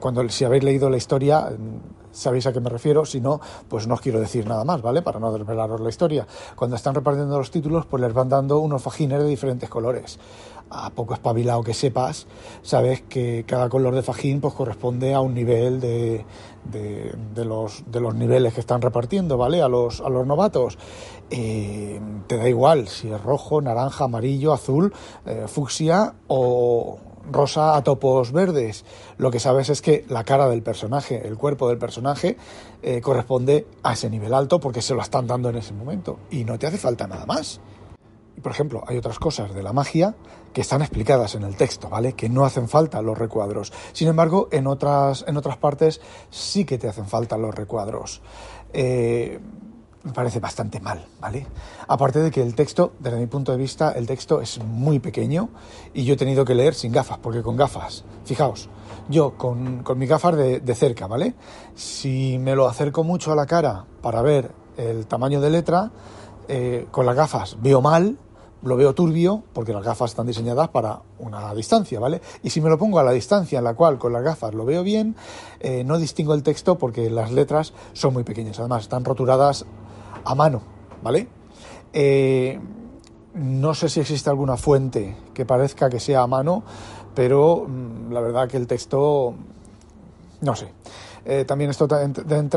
cuando 0.00 0.28
si 0.28 0.44
habéis 0.44 0.64
leído 0.64 0.90
la 0.90 0.96
historia 0.96 1.50
sabéis 2.12 2.46
a 2.46 2.52
qué 2.52 2.60
me 2.60 2.70
refiero, 2.70 3.04
si 3.04 3.20
no, 3.20 3.40
pues 3.68 3.86
no 3.86 3.94
os 3.94 4.00
quiero 4.00 4.20
decir 4.20 4.46
nada 4.46 4.64
más, 4.64 4.82
¿vale? 4.82 5.02
Para 5.02 5.18
no 5.18 5.32
desvelaros 5.32 5.80
la 5.80 5.88
historia. 5.88 6.26
Cuando 6.54 6.76
están 6.76 6.94
repartiendo 6.94 7.36
los 7.38 7.50
títulos, 7.50 7.86
pues 7.86 8.00
les 8.00 8.12
van 8.12 8.28
dando 8.28 8.58
unos 8.60 8.82
fajines 8.82 9.18
de 9.18 9.26
diferentes 9.26 9.68
colores. 9.68 10.18
A 10.70 10.90
poco 10.90 11.12
espabilado 11.12 11.62
que 11.62 11.74
sepas, 11.74 12.26
sabes 12.62 13.02
que 13.02 13.44
cada 13.46 13.68
color 13.68 13.94
de 13.94 14.02
fajín 14.02 14.40
pues 14.40 14.54
corresponde 14.54 15.12
a 15.12 15.20
un 15.20 15.34
nivel 15.34 15.80
de, 15.80 16.24
de, 16.64 17.44
los, 17.44 17.82
de 17.86 18.00
los 18.00 18.14
niveles 18.14 18.54
que 18.54 18.60
están 18.60 18.80
repartiendo, 18.80 19.36
¿vale? 19.36 19.60
A 19.60 19.68
los, 19.68 20.00
a 20.00 20.08
los 20.08 20.26
novatos. 20.26 20.78
Eh, 21.34 21.98
te 22.26 22.36
da 22.36 22.46
igual 22.46 22.88
si 22.88 23.10
es 23.10 23.20
rojo, 23.22 23.62
naranja, 23.62 24.04
amarillo, 24.04 24.52
azul, 24.52 24.92
eh, 25.24 25.46
fucsia 25.48 26.14
o 26.28 26.98
rosa 27.30 27.74
a 27.74 27.82
topos 27.82 28.32
verdes. 28.32 28.84
Lo 29.16 29.30
que 29.30 29.40
sabes 29.40 29.70
es 29.70 29.80
que 29.80 30.04
la 30.08 30.24
cara 30.24 30.46
del 30.50 30.62
personaje, 30.62 31.26
el 31.26 31.38
cuerpo 31.38 31.70
del 31.70 31.78
personaje, 31.78 32.36
eh, 32.82 33.00
corresponde 33.00 33.66
a 33.82 33.94
ese 33.94 34.10
nivel 34.10 34.34
alto 34.34 34.60
porque 34.60 34.82
se 34.82 34.94
lo 34.94 35.00
están 35.00 35.26
dando 35.26 35.48
en 35.48 35.56
ese 35.56 35.72
momento. 35.72 36.18
Y 36.30 36.44
no 36.44 36.58
te 36.58 36.66
hace 36.66 36.76
falta 36.76 37.06
nada 37.06 37.24
más. 37.24 37.62
Y 38.36 38.40
por 38.42 38.52
ejemplo, 38.52 38.84
hay 38.86 38.98
otras 38.98 39.18
cosas 39.18 39.54
de 39.54 39.62
la 39.62 39.72
magia 39.72 40.14
que 40.52 40.60
están 40.60 40.82
explicadas 40.82 41.34
en 41.34 41.44
el 41.44 41.56
texto, 41.56 41.88
¿vale? 41.88 42.12
Que 42.12 42.28
no 42.28 42.44
hacen 42.44 42.68
falta 42.68 43.00
los 43.00 43.16
recuadros. 43.16 43.72
Sin 43.94 44.08
embargo, 44.08 44.48
en 44.52 44.66
otras, 44.66 45.24
en 45.26 45.38
otras 45.38 45.56
partes 45.56 46.02
sí 46.28 46.66
que 46.66 46.76
te 46.76 46.88
hacen 46.88 47.06
falta 47.06 47.38
los 47.38 47.54
recuadros. 47.54 48.20
Eh, 48.74 49.40
me 50.04 50.12
parece 50.12 50.40
bastante 50.40 50.80
mal, 50.80 51.04
¿vale? 51.20 51.46
Aparte 51.86 52.20
de 52.20 52.30
que 52.30 52.42
el 52.42 52.54
texto, 52.54 52.92
desde 52.98 53.18
mi 53.18 53.26
punto 53.26 53.52
de 53.52 53.58
vista, 53.58 53.92
el 53.92 54.06
texto 54.06 54.40
es 54.40 54.58
muy 54.58 54.98
pequeño 54.98 55.50
y 55.94 56.04
yo 56.04 56.14
he 56.14 56.16
tenido 56.16 56.44
que 56.44 56.54
leer 56.54 56.74
sin 56.74 56.92
gafas, 56.92 57.18
porque 57.18 57.42
con 57.42 57.56
gafas, 57.56 58.04
fijaos, 58.24 58.68
yo 59.08 59.36
con, 59.36 59.82
con 59.82 59.98
mis 59.98 60.08
gafas 60.08 60.36
de, 60.36 60.74
cerca, 60.74 61.06
¿vale? 61.06 61.34
Si 61.74 62.38
me 62.38 62.54
lo 62.56 62.66
acerco 62.66 63.04
mucho 63.04 63.32
a 63.32 63.36
la 63.36 63.46
cara 63.46 63.84
para 64.00 64.22
ver 64.22 64.52
el 64.76 65.06
tamaño 65.06 65.40
de 65.40 65.50
letra, 65.50 65.90
eh, 66.48 66.86
con 66.90 67.06
las 67.06 67.14
gafas 67.14 67.56
veo 67.60 67.80
mal, 67.80 68.18
lo 68.62 68.76
veo 68.76 68.94
turbio, 68.94 69.42
porque 69.52 69.72
las 69.72 69.82
gafas 69.82 70.12
están 70.12 70.26
diseñadas 70.26 70.68
para 70.68 71.00
una 71.18 71.52
distancia, 71.54 71.98
¿vale? 71.98 72.20
Y 72.42 72.50
si 72.50 72.60
me 72.60 72.70
lo 72.70 72.78
pongo 72.78 72.98
a 72.98 73.02
la 73.02 73.10
distancia 73.10 73.58
en 73.58 73.64
la 73.64 73.74
cual 73.74 73.98
con 73.98 74.12
las 74.12 74.22
gafas 74.22 74.54
lo 74.54 74.64
veo 74.64 74.82
bien, 74.82 75.16
eh, 75.60 75.82
no 75.84 75.98
distingo 75.98 76.34
el 76.34 76.42
texto 76.42 76.78
porque 76.78 77.10
las 77.10 77.32
letras 77.32 77.72
son 77.92 78.12
muy 78.14 78.22
pequeñas, 78.22 78.58
además 78.60 78.82
están 78.82 79.04
roturadas 79.04 79.66
a 80.24 80.34
mano, 80.34 80.62
¿vale? 81.02 81.28
Eh, 81.92 82.58
no 83.34 83.74
sé 83.74 83.88
si 83.88 84.00
existe 84.00 84.30
alguna 84.30 84.56
fuente 84.56 85.16
que 85.34 85.44
parezca 85.44 85.88
que 85.88 86.00
sea 86.00 86.22
a 86.22 86.26
mano, 86.26 86.62
pero 87.14 87.66
mm, 87.66 88.12
la 88.12 88.20
verdad 88.20 88.48
que 88.48 88.56
el 88.56 88.66
texto, 88.66 89.34
no 90.40 90.56
sé. 90.56 90.72
Eh, 91.24 91.44
también 91.44 91.70
esto 91.70 91.86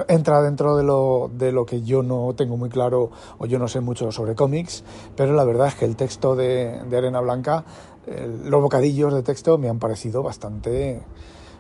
entra 0.08 0.42
dentro 0.42 0.76
de 0.76 0.84
lo, 0.84 1.30
de 1.32 1.52
lo 1.52 1.68
que 1.68 1.84
yo 1.84 2.02
no 2.02 2.34
tengo 2.36 2.58
muy 2.58 2.70
claro 2.70 3.12
o 3.38 3.46
yo 3.46 3.60
no 3.60 3.68
sé 3.68 3.80
mucho 3.80 4.12
sobre 4.12 4.34
cómics, 4.34 4.84
pero 5.16 5.34
la 5.34 5.44
verdad 5.44 5.68
es 5.68 5.76
que 5.76 5.86
el 5.86 5.96
texto 5.96 6.36
de, 6.36 6.80
Arena 6.92 7.22
Blanca, 7.22 7.64
los 8.44 8.62
bocadillos 8.62 9.14
de 9.14 9.22
texto 9.22 9.60
me 9.60 9.70
han 9.70 9.78
parecido 9.78 10.24
bastante, 10.24 11.04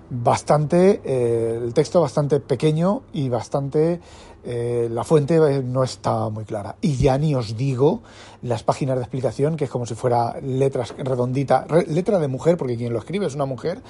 bastante, 0.10 1.02
eh, 1.04 1.60
el 1.64 1.74
texto 1.74 2.02
bastante 2.02 2.40
pequeño 2.40 3.04
y 3.14 3.30
bastante 3.30 4.00
eh, 4.48 4.88
la 4.92 5.04
fuente 5.04 5.64
no 5.64 5.84
está 5.84 6.30
muy 6.30 6.46
clara. 6.46 6.76
Y 6.80 6.96
ya 6.98 7.18
ni 7.18 7.34
os 7.34 7.58
digo 7.58 8.02
las 8.44 8.62
páginas 8.62 8.96
de 8.96 9.02
explicación, 9.02 9.58
que 9.58 9.64
es 9.64 9.72
como 9.72 9.88
si 9.88 9.96
fuera 9.96 10.40
letras 10.40 10.94
redondita, 10.98 11.66
letra 11.88 12.20
de 12.20 12.28
mujer, 12.28 12.56
porque 12.56 12.78
quien 12.78 12.94
lo 12.94 13.00
escribe 13.00 13.26
es 13.26 13.34
una 13.34 13.46
mujer 13.46 13.82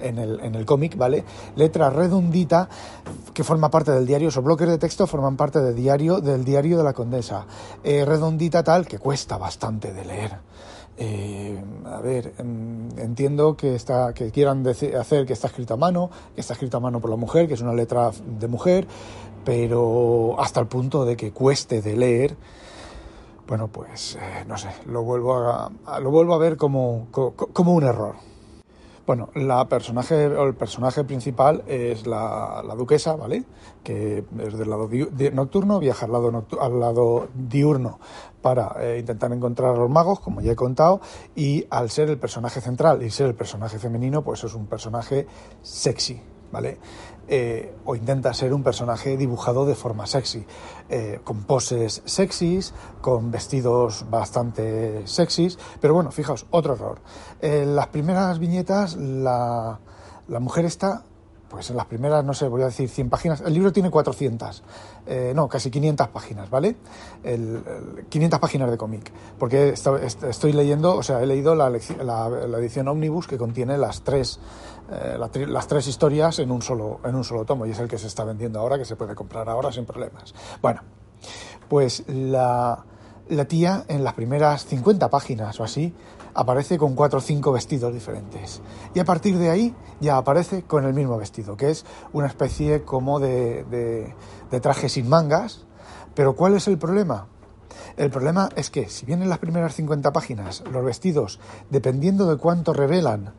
en 0.00 0.18
el, 0.18 0.38
en 0.40 0.54
el 0.54 0.66
cómic, 0.66 0.98
¿vale? 0.98 1.24
Letra 1.56 1.88
redondita 1.88 2.68
que 3.32 3.42
forma 3.42 3.70
parte 3.70 3.90
del 3.90 4.06
diario, 4.06 4.28
esos 4.28 4.44
bloques 4.44 4.68
de 4.68 4.76
texto 4.76 5.06
forman 5.06 5.36
parte 5.36 5.60
del 5.60 5.74
diario, 5.74 6.20
del 6.20 6.44
diario 6.44 6.76
de 6.76 6.84
la 6.84 6.92
condesa. 6.92 7.46
Eh, 7.82 8.04
redondita 8.04 8.62
tal 8.62 8.86
que 8.86 8.98
cuesta 8.98 9.38
bastante 9.38 9.94
de 9.94 10.04
leer. 10.04 10.38
Eh, 11.04 11.60
a 11.86 12.00
ver, 12.00 12.32
em, 12.38 12.88
entiendo 12.96 13.56
que, 13.56 13.74
está, 13.74 14.14
que 14.14 14.30
quieran 14.30 14.64
hacer 14.64 15.26
que 15.26 15.32
está 15.32 15.48
escrito 15.48 15.74
a 15.74 15.76
mano, 15.76 16.10
que 16.36 16.40
está 16.40 16.54
escrito 16.54 16.76
a 16.76 16.80
mano 16.80 17.00
por 17.00 17.10
la 17.10 17.16
mujer, 17.16 17.48
que 17.48 17.54
es 17.54 17.60
una 17.60 17.72
letra 17.72 18.12
de 18.38 18.46
mujer, 18.46 18.86
pero 19.44 20.36
hasta 20.38 20.60
el 20.60 20.68
punto 20.68 21.04
de 21.04 21.16
que 21.16 21.32
cueste 21.32 21.82
de 21.82 21.96
leer, 21.96 22.36
bueno, 23.48 23.66
pues 23.66 24.14
eh, 24.14 24.44
no 24.46 24.56
sé, 24.56 24.68
lo 24.86 25.02
vuelvo 25.02 25.34
a, 25.34 25.72
lo 26.00 26.12
vuelvo 26.12 26.34
a 26.34 26.38
ver 26.38 26.56
como, 26.56 27.08
como, 27.10 27.74
un 27.74 27.82
error. 27.82 28.14
Bueno, 29.04 29.30
la 29.34 29.68
personaje, 29.68 30.26
el 30.26 30.54
personaje 30.54 31.02
principal 31.02 31.64
es 31.66 32.06
la, 32.06 32.62
duquesa, 32.76 33.16
¿vale? 33.16 33.44
Que 33.82 34.24
es 34.38 34.56
del 34.56 34.70
lado 34.70 34.88
nocturno, 35.32 35.80
viaja 35.80 36.06
al 36.06 36.12
lado, 36.12 36.46
al 36.60 36.80
lado 36.80 37.28
diurno 37.34 37.98
para 38.40 38.76
eh, 38.80 38.98
intentar 39.00 39.32
encontrar 39.32 39.74
a 39.74 39.78
los 39.78 39.90
magos, 39.90 40.20
como 40.20 40.40
ya 40.40 40.52
he 40.52 40.56
contado, 40.56 41.00
y 41.34 41.66
al 41.70 41.90
ser 41.90 42.10
el 42.10 42.18
personaje 42.18 42.60
central 42.60 43.02
y 43.02 43.10
ser 43.10 43.26
el 43.26 43.34
personaje 43.34 43.78
femenino, 43.78 44.22
pues 44.22 44.44
es 44.44 44.54
un 44.54 44.66
personaje 44.66 45.26
sexy, 45.62 46.22
¿vale? 46.52 46.78
Eh, 47.26 47.74
o 47.84 47.96
intenta 47.96 48.34
ser 48.34 48.52
un 48.52 48.62
personaje 48.62 49.16
dibujado 49.16 49.64
de 49.64 49.74
forma 49.74 50.06
sexy, 50.06 50.44
eh, 50.88 51.20
con 51.24 51.44
poses 51.44 52.02
sexys, 52.04 52.74
con 53.00 53.30
vestidos 53.30 54.04
bastante 54.10 55.06
sexys, 55.06 55.58
pero 55.80 55.94
bueno, 55.94 56.12
fijaos, 56.12 56.46
otro 56.50 56.74
error. 56.74 57.00
En 57.40 57.74
las 57.74 57.88
primeras 57.88 58.38
viñetas 58.38 58.96
la, 58.96 59.80
la 60.28 60.40
mujer 60.40 60.66
está 60.66 61.04
pues 61.52 61.68
en 61.68 61.76
las 61.76 61.84
primeras, 61.84 62.24
no 62.24 62.32
sé, 62.32 62.48
voy 62.48 62.62
a 62.62 62.66
decir 62.66 62.88
100 62.88 63.10
páginas. 63.10 63.42
El 63.42 63.52
libro 63.52 63.72
tiene 63.72 63.90
400, 63.90 64.62
eh, 65.06 65.32
no, 65.36 65.48
casi 65.48 65.70
500 65.70 66.08
páginas, 66.08 66.48
¿vale? 66.48 66.76
El, 67.22 67.62
500 68.08 68.40
páginas 68.40 68.70
de 68.70 68.78
cómic. 68.78 69.12
Porque 69.38 69.74
estoy 69.74 70.52
leyendo, 70.54 70.96
o 70.96 71.02
sea, 71.02 71.22
he 71.22 71.26
leído 71.26 71.54
la, 71.54 71.68
la, 71.68 72.58
edición 72.58 72.88
Omnibus 72.88 73.26
que 73.26 73.36
contiene 73.36 73.76
las 73.76 74.02
tres, 74.02 74.40
eh, 74.90 75.18
las 75.46 75.66
tres 75.66 75.86
historias 75.86 76.38
en 76.38 76.50
un, 76.50 76.62
solo, 76.62 77.00
en 77.04 77.14
un 77.14 77.22
solo 77.22 77.44
tomo 77.44 77.66
y 77.66 77.72
es 77.72 77.78
el 77.78 77.88
que 77.88 77.98
se 77.98 78.06
está 78.06 78.24
vendiendo 78.24 78.58
ahora, 78.58 78.78
que 78.78 78.86
se 78.86 78.96
puede 78.96 79.14
comprar 79.14 79.46
ahora 79.50 79.70
sin 79.70 79.84
problemas. 79.84 80.34
Bueno, 80.62 80.80
pues 81.68 82.04
la, 82.08 82.82
la 83.28 83.44
tía 83.44 83.84
en 83.88 84.04
las 84.04 84.14
primeras 84.14 84.64
50 84.64 85.10
páginas 85.10 85.60
o 85.60 85.64
así 85.64 85.94
aparece 86.34 86.78
con 86.78 86.94
cuatro 86.94 87.18
o 87.18 87.22
cinco 87.22 87.52
vestidos 87.52 87.92
diferentes. 87.92 88.60
Y 88.94 89.00
a 89.00 89.04
partir 89.04 89.38
de 89.38 89.50
ahí 89.50 89.74
ya 90.00 90.16
aparece 90.16 90.62
con 90.62 90.84
el 90.84 90.94
mismo 90.94 91.16
vestido, 91.16 91.56
que 91.56 91.70
es 91.70 91.84
una 92.12 92.26
especie 92.26 92.82
como 92.82 93.20
de, 93.20 93.64
de, 94.50 94.60
traje 94.60 94.88
sin 94.88 95.08
mangas. 95.08 95.64
Pero 96.14 96.34
¿cuál 96.36 96.54
es 96.54 96.68
el 96.68 96.78
problema? 96.78 97.26
El 97.96 98.10
problema 98.10 98.48
es 98.56 98.70
que 98.70 98.88
si 98.88 99.06
bien 99.06 99.22
en 99.22 99.28
las 99.28 99.38
primeras 99.38 99.74
50 99.74 100.12
páginas 100.12 100.62
los 100.70 100.84
vestidos, 100.84 101.40
dependiendo 101.70 102.28
de 102.28 102.36
cuánto 102.36 102.72
revelan, 102.72 103.32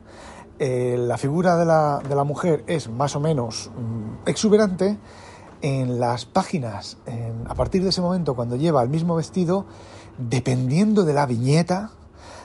eh, 0.59 0.95
la 0.99 1.17
figura 1.17 1.55
de 1.57 1.65
la, 1.65 2.01
de 2.07 2.15
la, 2.15 2.23
mujer 2.23 2.63
es 2.67 2.89
más 2.89 3.15
o 3.15 3.19
menos 3.19 3.71
mm, 3.75 4.29
exuberante, 4.29 4.97
en 5.63 5.97
las 5.97 6.25
páginas, 6.25 6.97
a 7.47 7.55
partir 7.55 7.83
de 7.83 7.89
ese 7.89 8.01
momento, 8.01 8.35
cuando 8.35 8.57
lleva 8.57 8.83
el 8.83 8.89
mismo 8.89 9.15
vestido, 9.15 9.65
dependiendo 10.17 11.05
de 11.05 11.13
la 11.13 11.25
viñeta, 11.25 11.91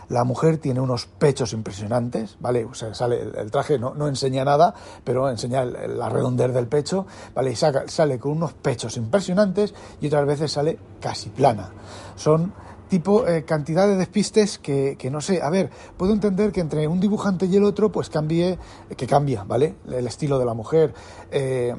la 0.09 0.25
mujer 0.25 0.59
tiene 0.59 0.81
unos 0.81 1.07
pechos 1.07 1.53
impresionantes, 1.53 2.37
¿vale? 2.41 2.65
O 2.65 2.75
sea, 2.75 2.95
sale 2.95 3.21
el, 3.21 3.51
traje, 3.51 3.79
no, 3.79 3.95
no, 3.95 4.09
enseña 4.09 4.45
nada, 4.45 4.75
pero 5.05 5.29
enseña 5.29 5.65
la 5.65 6.09
redondez 6.09 6.53
del 6.53 6.67
pecho, 6.67 7.07
¿vale? 7.35 7.53
Y 7.53 7.57
sale 7.57 8.19
con 8.19 8.33
unos 8.33 8.55
pechos 8.55 8.97
impresionantes 8.97 9.75
y 10.01 10.07
otras 10.07 10.27
veces 10.27 10.53
sale 10.53 10.79
casi 11.01 11.29
plana. 11.31 11.71
Son 12.17 12.53
tipo 12.89 13.27
eh, 13.27 13.45
cantidad 13.45 13.87
de 13.87 13.97
despistes 13.97 14.59
que, 14.59 14.97
que, 14.99 15.11
no 15.11 15.21
sé, 15.21 15.43
a 15.43 15.51
ver, 15.51 15.71
puedo 15.97 16.13
entender 16.13 16.53
que 16.53 16.61
entre 16.61 16.87
un 16.89 17.01
dibujante 17.01 17.47
y 17.47 17.57
el 17.57 17.65
otro 17.65 17.93
pues 17.93 18.09
cambie, 18.09 18.59
que 18.97 19.07
cambia, 19.07 19.45
¿vale? 19.45 19.77
El 19.89 20.07
estilo 20.07 20.39
de 20.39 20.45
la 20.45 20.55
mujer. 20.55 20.95
Eh, 21.31 21.75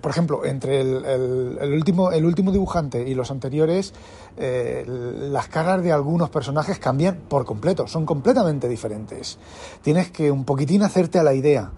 por 0.00 0.10
ejemplo, 0.10 0.44
entre 0.44 0.80
el, 0.80 1.72
último, 1.72 2.12
el 2.12 2.24
último 2.24 2.52
dibujante 2.52 3.08
y 3.08 3.14
los 3.14 3.30
anteriores, 3.30 3.92
eh, 4.36 4.84
las 4.86 5.48
caras 5.48 5.82
de 5.82 5.92
algunos 5.92 6.30
personajes 6.30 6.78
cambian 6.78 7.16
por 7.28 7.44
completo, 7.44 7.88
son 7.88 8.06
completamente 8.06 8.68
diferentes. 8.68 9.38
Tienes 9.82 10.10
que 10.10 10.30
un 10.30 10.44
poquitín 10.44 10.82
hacerte 10.82 11.18
a 11.18 11.22
la 11.24 11.34
idea 11.34 11.72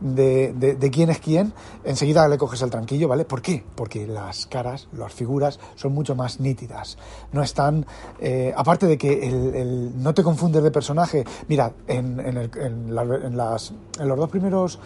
de, 0.00 0.52
de, 0.52 0.90
quién 0.90 1.10
es 1.10 1.18
quién, 1.20 1.52
enseguida 1.84 2.28
le 2.28 2.38
coges 2.38 2.62
el 2.62 2.70
tranquillo, 2.70 3.08
¿vale? 3.08 3.24
¿Por 3.24 3.42
qué? 3.42 3.64
Porque 3.74 4.06
las 4.06 4.46
caras, 4.46 4.88
las 4.92 5.12
figuras 5.12 5.58
son 5.74 5.92
mucho 5.92 6.14
más 6.14 6.40
nítidas. 6.40 6.98
No 7.32 7.42
están. 7.42 7.86
Eh, 8.20 8.52
aparte 8.56 8.86
de 8.86 8.98
que 8.98 9.26
el, 9.26 10.02
no 10.02 10.14
te 10.14 10.22
confundes 10.22 10.62
de 10.62 10.70
personaje. 10.70 11.24
Mira, 11.48 11.72
en, 11.86 12.20
en, 12.20 12.36
el, 12.36 12.50
en, 12.56 13.36
las, 13.36 13.72
en 13.98 14.08
los 14.08 14.18
dos 14.18 14.28
primeros 14.28 14.78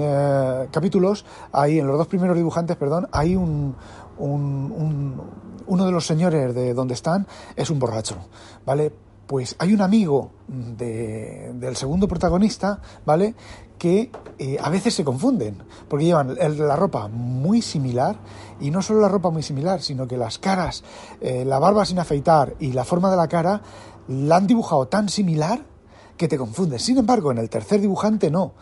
eh, 0.00 0.68
capítulos, 0.70 1.24
hay, 1.52 1.78
en 1.78 1.86
los 1.86 1.98
dos 1.98 2.06
primeros 2.06 2.36
dibujantes, 2.36 2.76
perdón, 2.76 3.08
hay 3.12 3.36
un, 3.36 3.74
un, 4.18 4.72
un, 4.72 5.22
uno 5.66 5.86
de 5.86 5.92
los 5.92 6.06
señores 6.06 6.54
de 6.54 6.74
donde 6.74 6.94
están 6.94 7.26
es 7.56 7.70
un 7.70 7.78
borracho, 7.78 8.16
¿vale? 8.64 8.92
pues 9.28 9.54
hay 9.58 9.74
un 9.74 9.82
amigo 9.82 10.30
del 10.48 11.76
segundo 11.76 12.08
protagonista, 12.08 12.80
¿vale? 13.04 13.34
Que 13.78 14.10
eh, 14.38 14.56
a 14.58 14.70
veces 14.70 14.94
se 14.94 15.04
confunden, 15.04 15.62
porque 15.86 16.06
llevan 16.06 16.34
la 16.34 16.76
ropa 16.76 17.08
muy 17.08 17.60
similar, 17.60 18.16
y 18.58 18.70
no 18.70 18.80
solo 18.80 19.02
la 19.02 19.08
ropa 19.08 19.28
muy 19.28 19.42
similar, 19.42 19.82
sino 19.82 20.08
que 20.08 20.16
las 20.16 20.38
caras, 20.38 20.82
eh, 21.20 21.44
la 21.44 21.58
barba 21.58 21.84
sin 21.84 21.98
afeitar 21.98 22.54
y 22.58 22.72
la 22.72 22.84
forma 22.84 23.10
de 23.10 23.18
la 23.18 23.28
cara, 23.28 23.60
la 24.08 24.36
han 24.36 24.46
dibujado 24.46 24.88
tan 24.88 25.10
similar 25.10 25.60
que 26.16 26.26
te 26.26 26.38
confundes. 26.38 26.82
Sin 26.82 26.96
embargo, 26.96 27.30
en 27.30 27.36
el 27.36 27.50
tercer 27.50 27.82
dibujante 27.82 28.30
no. 28.30 28.54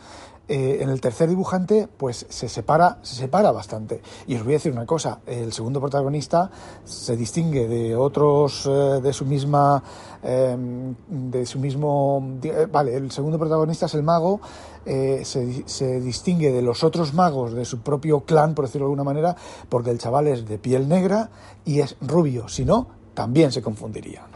Eh, 0.49 0.79
en 0.81 0.91
el 0.91 1.01
tercer 1.01 1.29
dibujante, 1.29 1.89
pues 1.97 2.25
se 2.29 2.49
separa, 2.49 2.99
se 3.03 3.17
separa 3.17 3.51
bastante. 3.51 4.01
Y 4.29 4.37
os 4.37 4.45
voy 4.45 4.53
a 4.53 4.57
decir 4.57 4.71
una 4.71 4.87
cosa: 4.87 5.19
el 5.27 5.53
segundo 5.53 5.81
protagonista 5.81 6.51
se 6.85 7.17
distingue 7.17 7.67
de 7.67 7.97
otros 7.97 8.65
eh, 8.67 9.01
de 9.03 9.13
su 9.13 9.25
misma, 9.25 9.83
em, 10.23 10.95
de 11.09 11.45
su 11.47 11.59
mismo, 11.59 12.39
eh, 12.45 12.69
vale, 12.71 12.95
el 12.95 13.11
segundo 13.11 13.39
protagonista 13.39 13.87
es 13.87 13.95
el 13.95 14.05
mago. 14.05 14.41
Se, 14.85 15.65
se, 15.67 16.01
distingue 16.01 16.53
de 16.53 16.63
los 16.63 16.85
otros 16.85 17.13
magos 17.13 17.55
de 17.55 17.65
su 17.65 17.81
propio 17.81 18.21
clan, 18.21 18.55
por 18.55 18.67
decirlo 18.67 18.87
de 18.87 18.93
alguna 18.93 19.03
manera, 19.03 19.35
porque 19.69 19.91
el 19.91 19.99
chaval 19.99 20.29
es 20.29 20.47
de 20.47 20.59
piel 20.59 20.89
negra 20.89 21.29
y 21.65 21.81
es 21.81 21.97
rubio. 22.01 22.47
Si 22.47 22.65
no, 22.65 22.87
también 23.13 23.51
se 23.51 23.63
confundiría. 23.63 24.36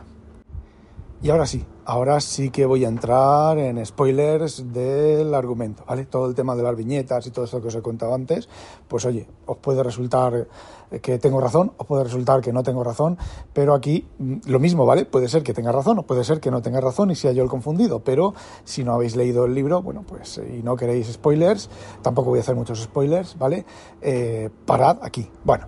Y 1.23 1.29
ahora 1.29 1.45
sí, 1.45 1.67
ahora 1.85 2.19
sí 2.21 2.49
que 2.49 2.65
voy 2.65 2.87
a 2.87 2.89
entrar 2.89 3.59
en 3.59 3.85
spoilers 3.85 4.73
del 4.73 5.35
argumento, 5.35 5.85
¿vale? 5.87 6.07
Todo 6.07 6.27
el 6.27 6.35
tema 6.35 6.57
de 6.57 6.63
las 6.63 6.75
viñetas 6.75 7.27
y 7.27 7.31
todo 7.31 7.45
esto 7.45 7.61
que 7.61 7.69
os 7.69 7.75
he 7.75 7.83
contado 7.83 8.15
antes, 8.15 8.49
pues 8.89 9.05
oye, 9.05 9.29
os 9.45 9.59
puede 9.59 9.83
resultar 9.83 10.49
que 11.03 11.19
tengo 11.19 11.39
razón, 11.39 11.73
os 11.77 11.87
puede 11.87 12.05
resultar 12.05 12.41
que 12.41 12.55
no 12.55 12.63
tengo 12.63 12.83
razón, 12.83 13.19
pero 13.53 13.75
aquí 13.75 14.09
mm, 14.19 14.37
lo 14.47 14.59
mismo, 14.59 14.87
¿vale? 14.87 15.05
Puede 15.05 15.29
ser 15.29 15.43
que 15.43 15.53
tenga 15.53 15.73
razón 15.73 15.99
o 15.99 16.05
puede 16.05 16.25
ser 16.25 16.41
que 16.41 16.51
no 16.51 16.63
tenga 16.63 16.81
razón 16.81 17.11
y 17.11 17.17
sea 17.17 17.33
yo 17.33 17.43
el 17.43 17.51
confundido, 17.51 18.01
pero 18.01 18.33
si 18.65 18.83
no 18.83 18.95
habéis 18.95 19.15
leído 19.15 19.45
el 19.45 19.55
libro, 19.55 19.83
bueno, 19.83 20.05
pues 20.09 20.39
y 20.39 20.63
no 20.63 20.75
queréis 20.75 21.13
spoilers, 21.13 21.69
tampoco 22.01 22.31
voy 22.31 22.39
a 22.39 22.43
hacer 22.43 22.57
muchos 22.57 22.81
spoilers, 22.81 23.37
¿vale? 23.37 23.67
Eh, 24.01 24.49
parad 24.65 24.97
aquí. 25.03 25.31
Bueno, 25.45 25.67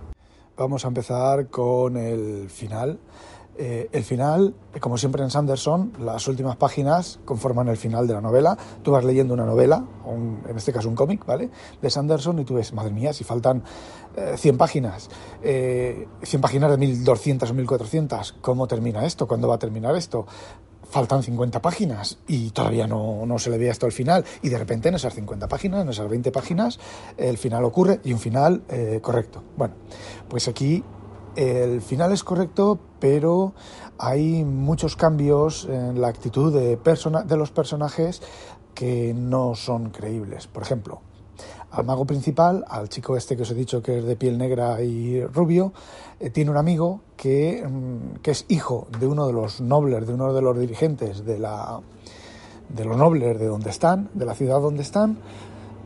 vamos 0.57 0.83
a 0.83 0.87
empezar 0.87 1.47
con 1.51 1.95
el 1.95 2.49
final. 2.49 2.99
Eh, 3.55 3.87
el 3.91 4.03
final, 4.03 4.55
como 4.79 4.97
siempre 4.97 5.21
en 5.21 5.29
Sanderson, 5.29 5.93
las 5.99 6.27
últimas 6.27 6.55
páginas 6.55 7.19
conforman 7.23 7.67
el 7.67 7.77
final 7.77 8.07
de 8.07 8.13
la 8.13 8.21
novela. 8.21 8.57
Tú 8.81 8.91
vas 8.91 9.03
leyendo 9.03 9.33
una 9.33 9.45
novela, 9.45 9.83
en 10.07 10.57
este 10.57 10.73
caso 10.73 10.89
un 10.89 10.95
cómic, 10.95 11.23
¿vale? 11.25 11.51
De 11.81 11.89
Sanderson 11.89 12.39
y 12.39 12.45
tú 12.45 12.55
ves, 12.55 12.73
madre 12.73 12.91
mía, 12.91 13.13
si 13.13 13.23
faltan 13.23 13.63
100 14.35 14.55
eh, 14.55 14.57
páginas, 14.57 15.09
100 15.41 15.43
eh, 15.43 16.07
páginas 16.41 16.71
de 16.71 16.77
1200 16.77 17.51
o 17.51 17.53
1400, 17.53 18.35
¿cómo 18.41 18.67
termina 18.67 19.05
esto? 19.05 19.27
¿Cuándo 19.27 19.47
va 19.47 19.55
a 19.55 19.59
terminar 19.59 19.95
esto? 19.95 20.25
faltan 20.89 21.23
50 21.23 21.59
páginas 21.59 22.19
y 22.27 22.51
todavía 22.51 22.85
no, 22.85 23.25
no, 23.25 23.39
se 23.39 23.49
le 23.49 23.57
ve 23.57 23.71
hasta 23.71 23.87
el 23.87 23.91
final 23.91 24.23
y 24.43 24.49
de 24.49 24.59
repente 24.59 24.89
en 24.89 24.95
esas 24.95 25.15
50 25.15 25.47
páginas, 25.47 25.81
en 25.81 25.89
esas 25.89 26.07
20 26.07 26.31
páginas, 26.31 26.79
el 27.17 27.39
final 27.39 27.63
ocurre 27.63 27.99
y 28.03 28.13
un 28.13 28.19
final 28.19 28.61
correcto. 29.01 29.41
Bueno, 29.57 29.73
pues 30.29 30.47
aquí 30.47 30.83
el 31.35 31.81
final 31.81 32.11
es 32.11 32.23
correcto, 32.23 32.79
pero 32.99 33.53
hay 33.97 34.43
muchos 34.43 34.95
cambios 34.95 35.65
en 35.65 36.01
la 36.01 36.07
actitud 36.07 36.53
de, 36.53 36.77
de 36.77 37.37
los 37.37 37.51
personajes 37.51 38.21
que 38.73 39.13
no 39.15 39.55
son 39.55 39.89
creíbles. 39.89 40.47
Por 40.47 40.63
ejemplo, 40.63 41.01
al 41.71 41.85
mago 41.85 42.05
principal, 42.05 42.63
al 42.67 42.89
chico 42.89 43.17
este 43.17 43.35
que 43.35 43.43
os 43.43 43.51
he 43.51 43.55
dicho 43.55 43.81
que 43.81 43.99
es 43.99 44.05
de 44.05 44.15
piel 44.15 44.37
negra 44.37 44.81
y 44.81 45.25
rubio, 45.25 45.73
eh, 46.19 46.29
tiene 46.29 46.51
un 46.51 46.57
amigo 46.57 47.01
que, 47.17 47.65
mm, 47.67 48.19
que, 48.21 48.31
es 48.31 48.45
hijo 48.47 48.87
de 48.99 49.07
uno 49.07 49.25
de 49.25 49.33
los 49.33 49.59
nobles, 49.59 50.05
de 50.05 50.13
uno 50.13 50.33
de 50.33 50.41
los 50.41 50.57
dirigentes 50.57 51.25
de 51.25 51.39
la 51.39 51.81
de 52.69 52.85
los 52.85 52.97
nobles 52.97 53.39
de 53.39 53.45
donde 53.45 53.69
están, 53.69 54.09
de 54.13 54.25
la 54.25 54.33
ciudad 54.33 54.59
donde 54.61 54.81
están, 54.81 55.17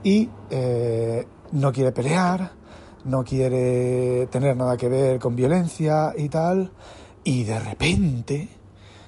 y 0.04 0.30
eh, 0.50 1.25
no 1.51 1.72
quiere 1.74 1.92
pelear, 1.92 2.51
no 3.08 3.24
quiere 3.24 4.28
tener 4.28 4.56
nada 4.56 4.78
que 4.78 4.90
ver 4.90 5.20
con 5.20 5.36
violencia 5.36 6.14
y 6.16 6.30
tal, 6.30 6.72
y 7.24 7.44
de 7.44 7.60
repente, 7.60 8.50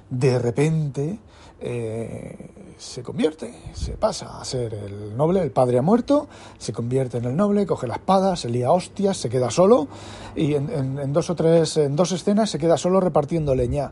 de 0.09 0.39
repente, 0.39 1.19
eh, 1.59 2.49
se 2.77 3.03
convierte, 3.03 3.53
se 3.73 3.97
pasa 3.97 4.39
a 4.39 4.45
ser 4.45 4.73
el 4.73 5.17
noble, 5.17 5.41
el 5.41 5.51
padre 5.51 5.79
ha 5.79 5.81
muerto, 5.81 6.29
se 6.57 6.71
convierte 6.71 7.17
en 7.17 7.25
el 7.25 7.35
noble, 7.35 7.65
coge 7.65 7.87
la 7.87 7.95
espada, 7.95 8.37
se 8.37 8.49
lía 8.49 8.71
hostias, 8.71 9.17
se 9.17 9.29
queda 9.29 9.51
solo, 9.51 9.89
y 10.35 10.53
en, 10.55 11.11
dos 11.11 11.29
o 11.29 11.35
tres, 11.35 11.75
en 11.75 11.97
dos 11.97 12.13
escenas 12.13 12.49
se 12.49 12.57
queda 12.57 12.77
solo 12.77 13.01
repartiendo 13.01 13.53
leña. 13.53 13.91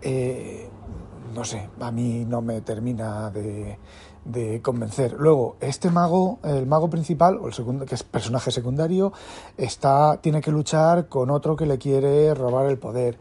Eh, 0.00 0.68
no 1.34 1.44
sé, 1.44 1.68
a 1.80 1.90
mí 1.90 2.24
no 2.24 2.40
me 2.40 2.60
termina 2.60 3.30
de, 3.30 3.78
de 4.24 4.60
convencer. 4.62 5.14
Luego, 5.18 5.56
este 5.60 5.90
mago, 5.90 6.38
el 6.44 6.66
mago 6.66 6.88
principal, 6.88 7.38
o 7.38 7.46
el 7.46 7.52
segundo, 7.52 7.86
que 7.86 7.94
es 7.94 8.02
personaje 8.02 8.50
secundario, 8.50 9.12
está, 9.56 10.18
tiene 10.20 10.40
que 10.40 10.50
luchar 10.50 11.08
con 11.08 11.30
otro 11.30 11.56
que 11.56 11.66
le 11.66 11.78
quiere 11.78 12.34
robar 12.34 12.66
el 12.66 12.78
poder. 12.78 13.18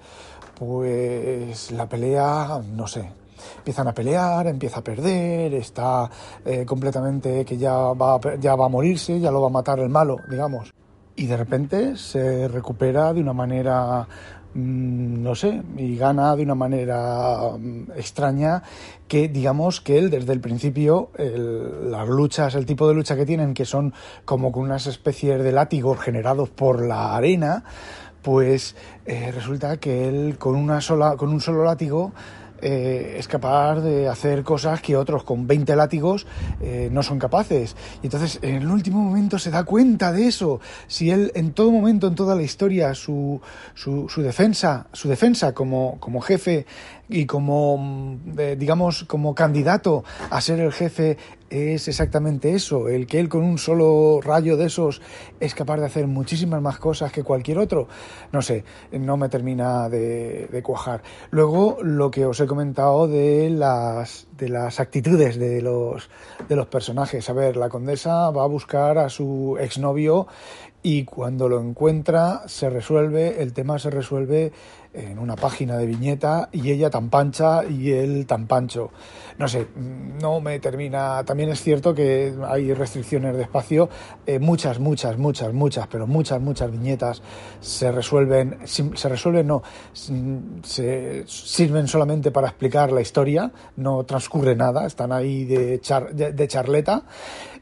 Pues 0.57 1.71
la 1.71 1.89
pelea, 1.89 2.61
no 2.73 2.87
sé, 2.87 3.11
empiezan 3.57 3.87
a 3.87 3.93
pelear, 3.93 4.47
empieza 4.47 4.79
a 4.79 4.83
perder, 4.83 5.53
está 5.55 6.09
eh, 6.45 6.65
completamente 6.65 7.43
que 7.45 7.57
ya 7.57 7.73
va, 7.73 8.19
ya 8.39 8.55
va 8.55 8.65
a 8.65 8.69
morirse, 8.69 9.19
ya 9.19 9.31
lo 9.31 9.41
va 9.41 9.47
a 9.47 9.51
matar 9.51 9.79
el 9.79 9.89
malo, 9.89 10.17
digamos. 10.29 10.73
Y 11.15 11.27
de 11.27 11.37
repente 11.37 11.95
se 11.97 12.47
recupera 12.47 13.13
de 13.13 13.21
una 13.21 13.33
manera 13.33 14.07
no 14.55 15.35
sé, 15.35 15.61
y 15.77 15.95
gana 15.97 16.35
de 16.35 16.43
una 16.43 16.55
manera 16.55 17.51
mm, 17.57 17.91
extraña 17.95 18.63
que 19.07 19.27
digamos 19.27 19.81
que 19.81 19.97
él 19.97 20.09
desde 20.09 20.33
el 20.33 20.39
principio, 20.39 21.11
las 21.17 22.07
luchas, 22.07 22.55
el 22.55 22.65
tipo 22.65 22.87
de 22.87 22.95
lucha 22.95 23.15
que 23.15 23.25
tienen, 23.25 23.53
que 23.53 23.65
son 23.65 23.93
como 24.25 24.51
con 24.51 24.63
unas 24.63 24.87
especies 24.87 25.43
de 25.43 25.51
látigos 25.51 25.99
generados 25.99 26.49
por 26.49 26.83
la 26.83 27.15
arena, 27.15 27.63
pues 28.23 28.75
eh, 29.05 29.31
resulta 29.31 29.77
que 29.77 30.07
él 30.07 30.37
con 30.39 30.55
una 30.55 30.81
sola, 30.81 31.15
con 31.17 31.29
un 31.29 31.41
solo 31.41 31.63
látigo 31.63 32.13
eh, 32.63 33.17
es 33.19 33.28
capaz 33.28 33.82
de 33.82 34.08
hacer 34.08 34.43
cosas 34.43 34.82
que 34.82 34.95
otros 34.95 35.23
con 35.23 35.45
20 35.45 35.76
látigos 35.76 36.26
eh, 36.62 36.89
no 36.91 37.04
son 37.04 37.19
capaces. 37.19 37.76
Y 38.02 38.08
entonces 38.08 38.39
en 38.41 38.56
el 38.56 38.67
último 38.67 39.04
momento 39.04 39.38
se 39.38 39.52
da 39.52 39.63
cuenta 39.65 40.12
de 40.12 40.28
eso. 40.28 40.62
Si 40.88 41.12
él 41.12 41.32
en 41.36 41.52
todo 41.52 41.71
momento, 41.71 42.08
en 42.08 42.15
toda 42.15 42.36
la 42.36 42.41
historia, 42.41 42.93
su, 42.95 43.41
su, 43.76 44.08
su 44.08 44.21
defensa, 44.21 44.88
su 44.93 45.10
defensa 45.10 45.54
como, 45.54 45.97
como 45.99 46.21
jefe 46.21 46.65
y 47.13 47.28
como, 47.28 47.78
mm, 47.78 48.58
digamos, 48.58 49.04
como 49.04 49.36
candidato 49.36 50.04
a 50.32 50.41
ser 50.41 50.60
el 50.60 50.73
jefe 50.73 51.17
es 51.52 51.88
exactamente 51.88 52.54
eso, 52.56 52.89
el 52.89 53.06
que 53.06 53.19
él 53.19 53.30
con 53.30 53.43
un 53.43 53.60
solo 53.60 54.19
rayo 54.23 54.58
de 54.58 54.65
esos 54.65 55.04
es 55.39 55.54
capaz 55.54 55.78
de 55.78 55.86
hacer 55.86 56.08
muchísimas 56.08 56.60
más 56.60 56.80
cosas 56.80 57.12
que 57.12 57.23
cualquier 57.23 57.60
otro, 57.60 57.88
no 58.32 58.41
sé, 58.41 58.63
no 58.91 59.17
me 59.17 59.30
termina 59.30 59.88
de, 59.88 60.62
cuajar. 60.63 61.04
Luego, 61.30 61.78
lo 61.84 62.10
que 62.10 62.26
os 62.26 62.39
he 62.39 62.47
comentado 62.47 63.08
de 63.08 63.52
las, 63.52 64.26
de 64.36 64.49
las 64.49 64.80
actitudes 64.80 65.38
de 65.38 65.62
los, 65.62 66.10
de 66.49 66.56
los 66.56 66.65
personajes. 66.65 67.30
A 67.30 67.34
ver, 67.34 67.56
la 67.58 67.69
condesa 67.69 68.32
va 68.32 68.43
a 68.43 68.47
buscar 68.47 68.97
a 68.97 69.10
su 69.10 69.58
exnovio 69.60 70.26
y 70.84 71.06
cuando 71.06 71.48
lo 71.48 71.62
encuentra 71.62 72.43
se 72.48 72.69
resuelve, 72.69 73.41
el 73.41 73.54
tema 73.54 73.80
se 73.80 73.89
resuelve 73.89 74.52
en 74.93 75.17
una 75.17 75.38
página 75.38 75.78
de 75.78 75.86
viñeta 75.86 76.50
y 76.52 76.69
ella 76.69 76.89
tan 76.89 77.10
pancha 77.10 77.63
y 77.63 77.91
él 77.91 78.28
tan 78.28 78.48
pancho. 78.48 78.91
No 79.38 79.48
sé, 79.48 79.65
no 80.22 80.41
me 80.41 80.60
termina. 80.60 81.24
También 81.24 81.50
es 81.50 81.62
cierto 81.62 81.96
que 81.96 82.34
hay 82.46 82.74
restricciones 82.74 83.36
de 83.36 83.43
espacio, 83.43 83.89
eh, 84.26 84.39
muchas, 84.39 84.80
muchas, 84.80 85.17
muchas, 85.17 85.54
muchas, 85.54 85.88
pero 85.88 86.06
muchas, 86.06 86.41
muchas 86.41 86.69
viñetas 86.69 87.22
se 87.62 87.89
resuelven, 87.91 88.60
se 88.65 89.10
resuelven, 89.10 89.48
no, 89.48 89.63
se 89.93 91.24
sirven 91.26 91.88
solamente 91.88 92.30
para 92.30 92.50
explicar 92.50 92.91
la 92.91 93.02
historia, 93.02 93.52
no 93.78 94.04
transcurre 94.04 94.56
nada, 94.56 94.86
están 94.86 95.13
ahí 95.13 95.46
de, 95.46 95.80
de 96.13 96.48
charleta. 96.48 97.04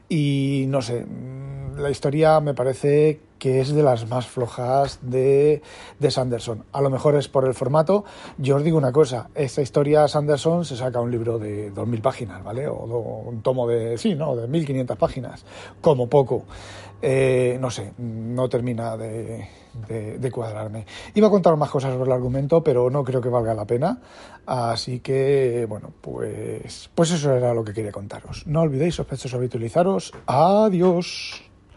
Y 0.08 0.66
no 0.68 0.82
sé 0.82 1.06
la 1.76 1.90
historia 1.90 2.40
me 2.40 2.54
parece 2.54 3.20
que 3.38 3.60
es 3.60 3.74
de 3.74 3.82
las 3.82 4.08
más 4.08 4.28
flojas 4.28 5.00
de, 5.02 5.62
de, 5.98 6.10
Sanderson. 6.12 6.64
A 6.72 6.80
lo 6.80 6.90
mejor 6.90 7.16
es 7.16 7.26
por 7.26 7.44
el 7.44 7.54
formato. 7.54 8.04
Yo 8.38 8.54
os 8.54 8.62
digo 8.62 8.78
una 8.78 8.92
cosa, 8.92 9.30
esta 9.34 9.62
historia 9.62 10.06
Sanderson 10.06 10.64
se 10.64 10.76
saca 10.76 11.00
un 11.00 11.10
libro 11.10 11.40
de 11.40 11.72
2.000 11.74 12.00
páginas, 12.00 12.44
¿vale? 12.44 12.68
O 12.68 12.84
un 13.26 13.42
tomo 13.42 13.66
de, 13.66 13.98
sí, 13.98 14.14
¿no? 14.14 14.36
De 14.36 14.48
1.500 14.48 14.96
páginas, 14.96 15.44
como 15.80 16.08
poco. 16.08 16.44
Eh, 17.04 17.58
no 17.60 17.68
sé, 17.68 17.94
no 17.98 18.48
termina 18.48 18.96
de, 18.96 20.30
cuadrarme. 20.30 20.86
Iba 21.14 21.26
a 21.26 21.30
contar 21.30 21.56
más 21.56 21.68
cosas 21.68 21.92
sobre 21.92 22.06
el 22.06 22.12
argumento, 22.12 22.62
pero 22.62 22.90
no 22.90 23.02
creo 23.02 23.20
que 23.20 23.28
valga 23.28 23.54
la 23.54 23.66
pena. 23.66 23.98
Así 24.46 25.00
que, 25.00 25.66
bueno, 25.68 25.92
pues, 26.00 26.90
pues 26.94 27.10
eso 27.10 27.32
era 27.32 27.54
lo 27.54 27.64
que 27.64 27.72
quería 27.72 27.90
contaros. 27.90 28.46
No 28.46 28.60
olvidéis, 28.60 28.94
sospechosos, 28.94 29.34
habitualizaros. 29.34 30.12
Adiós. 30.26 31.51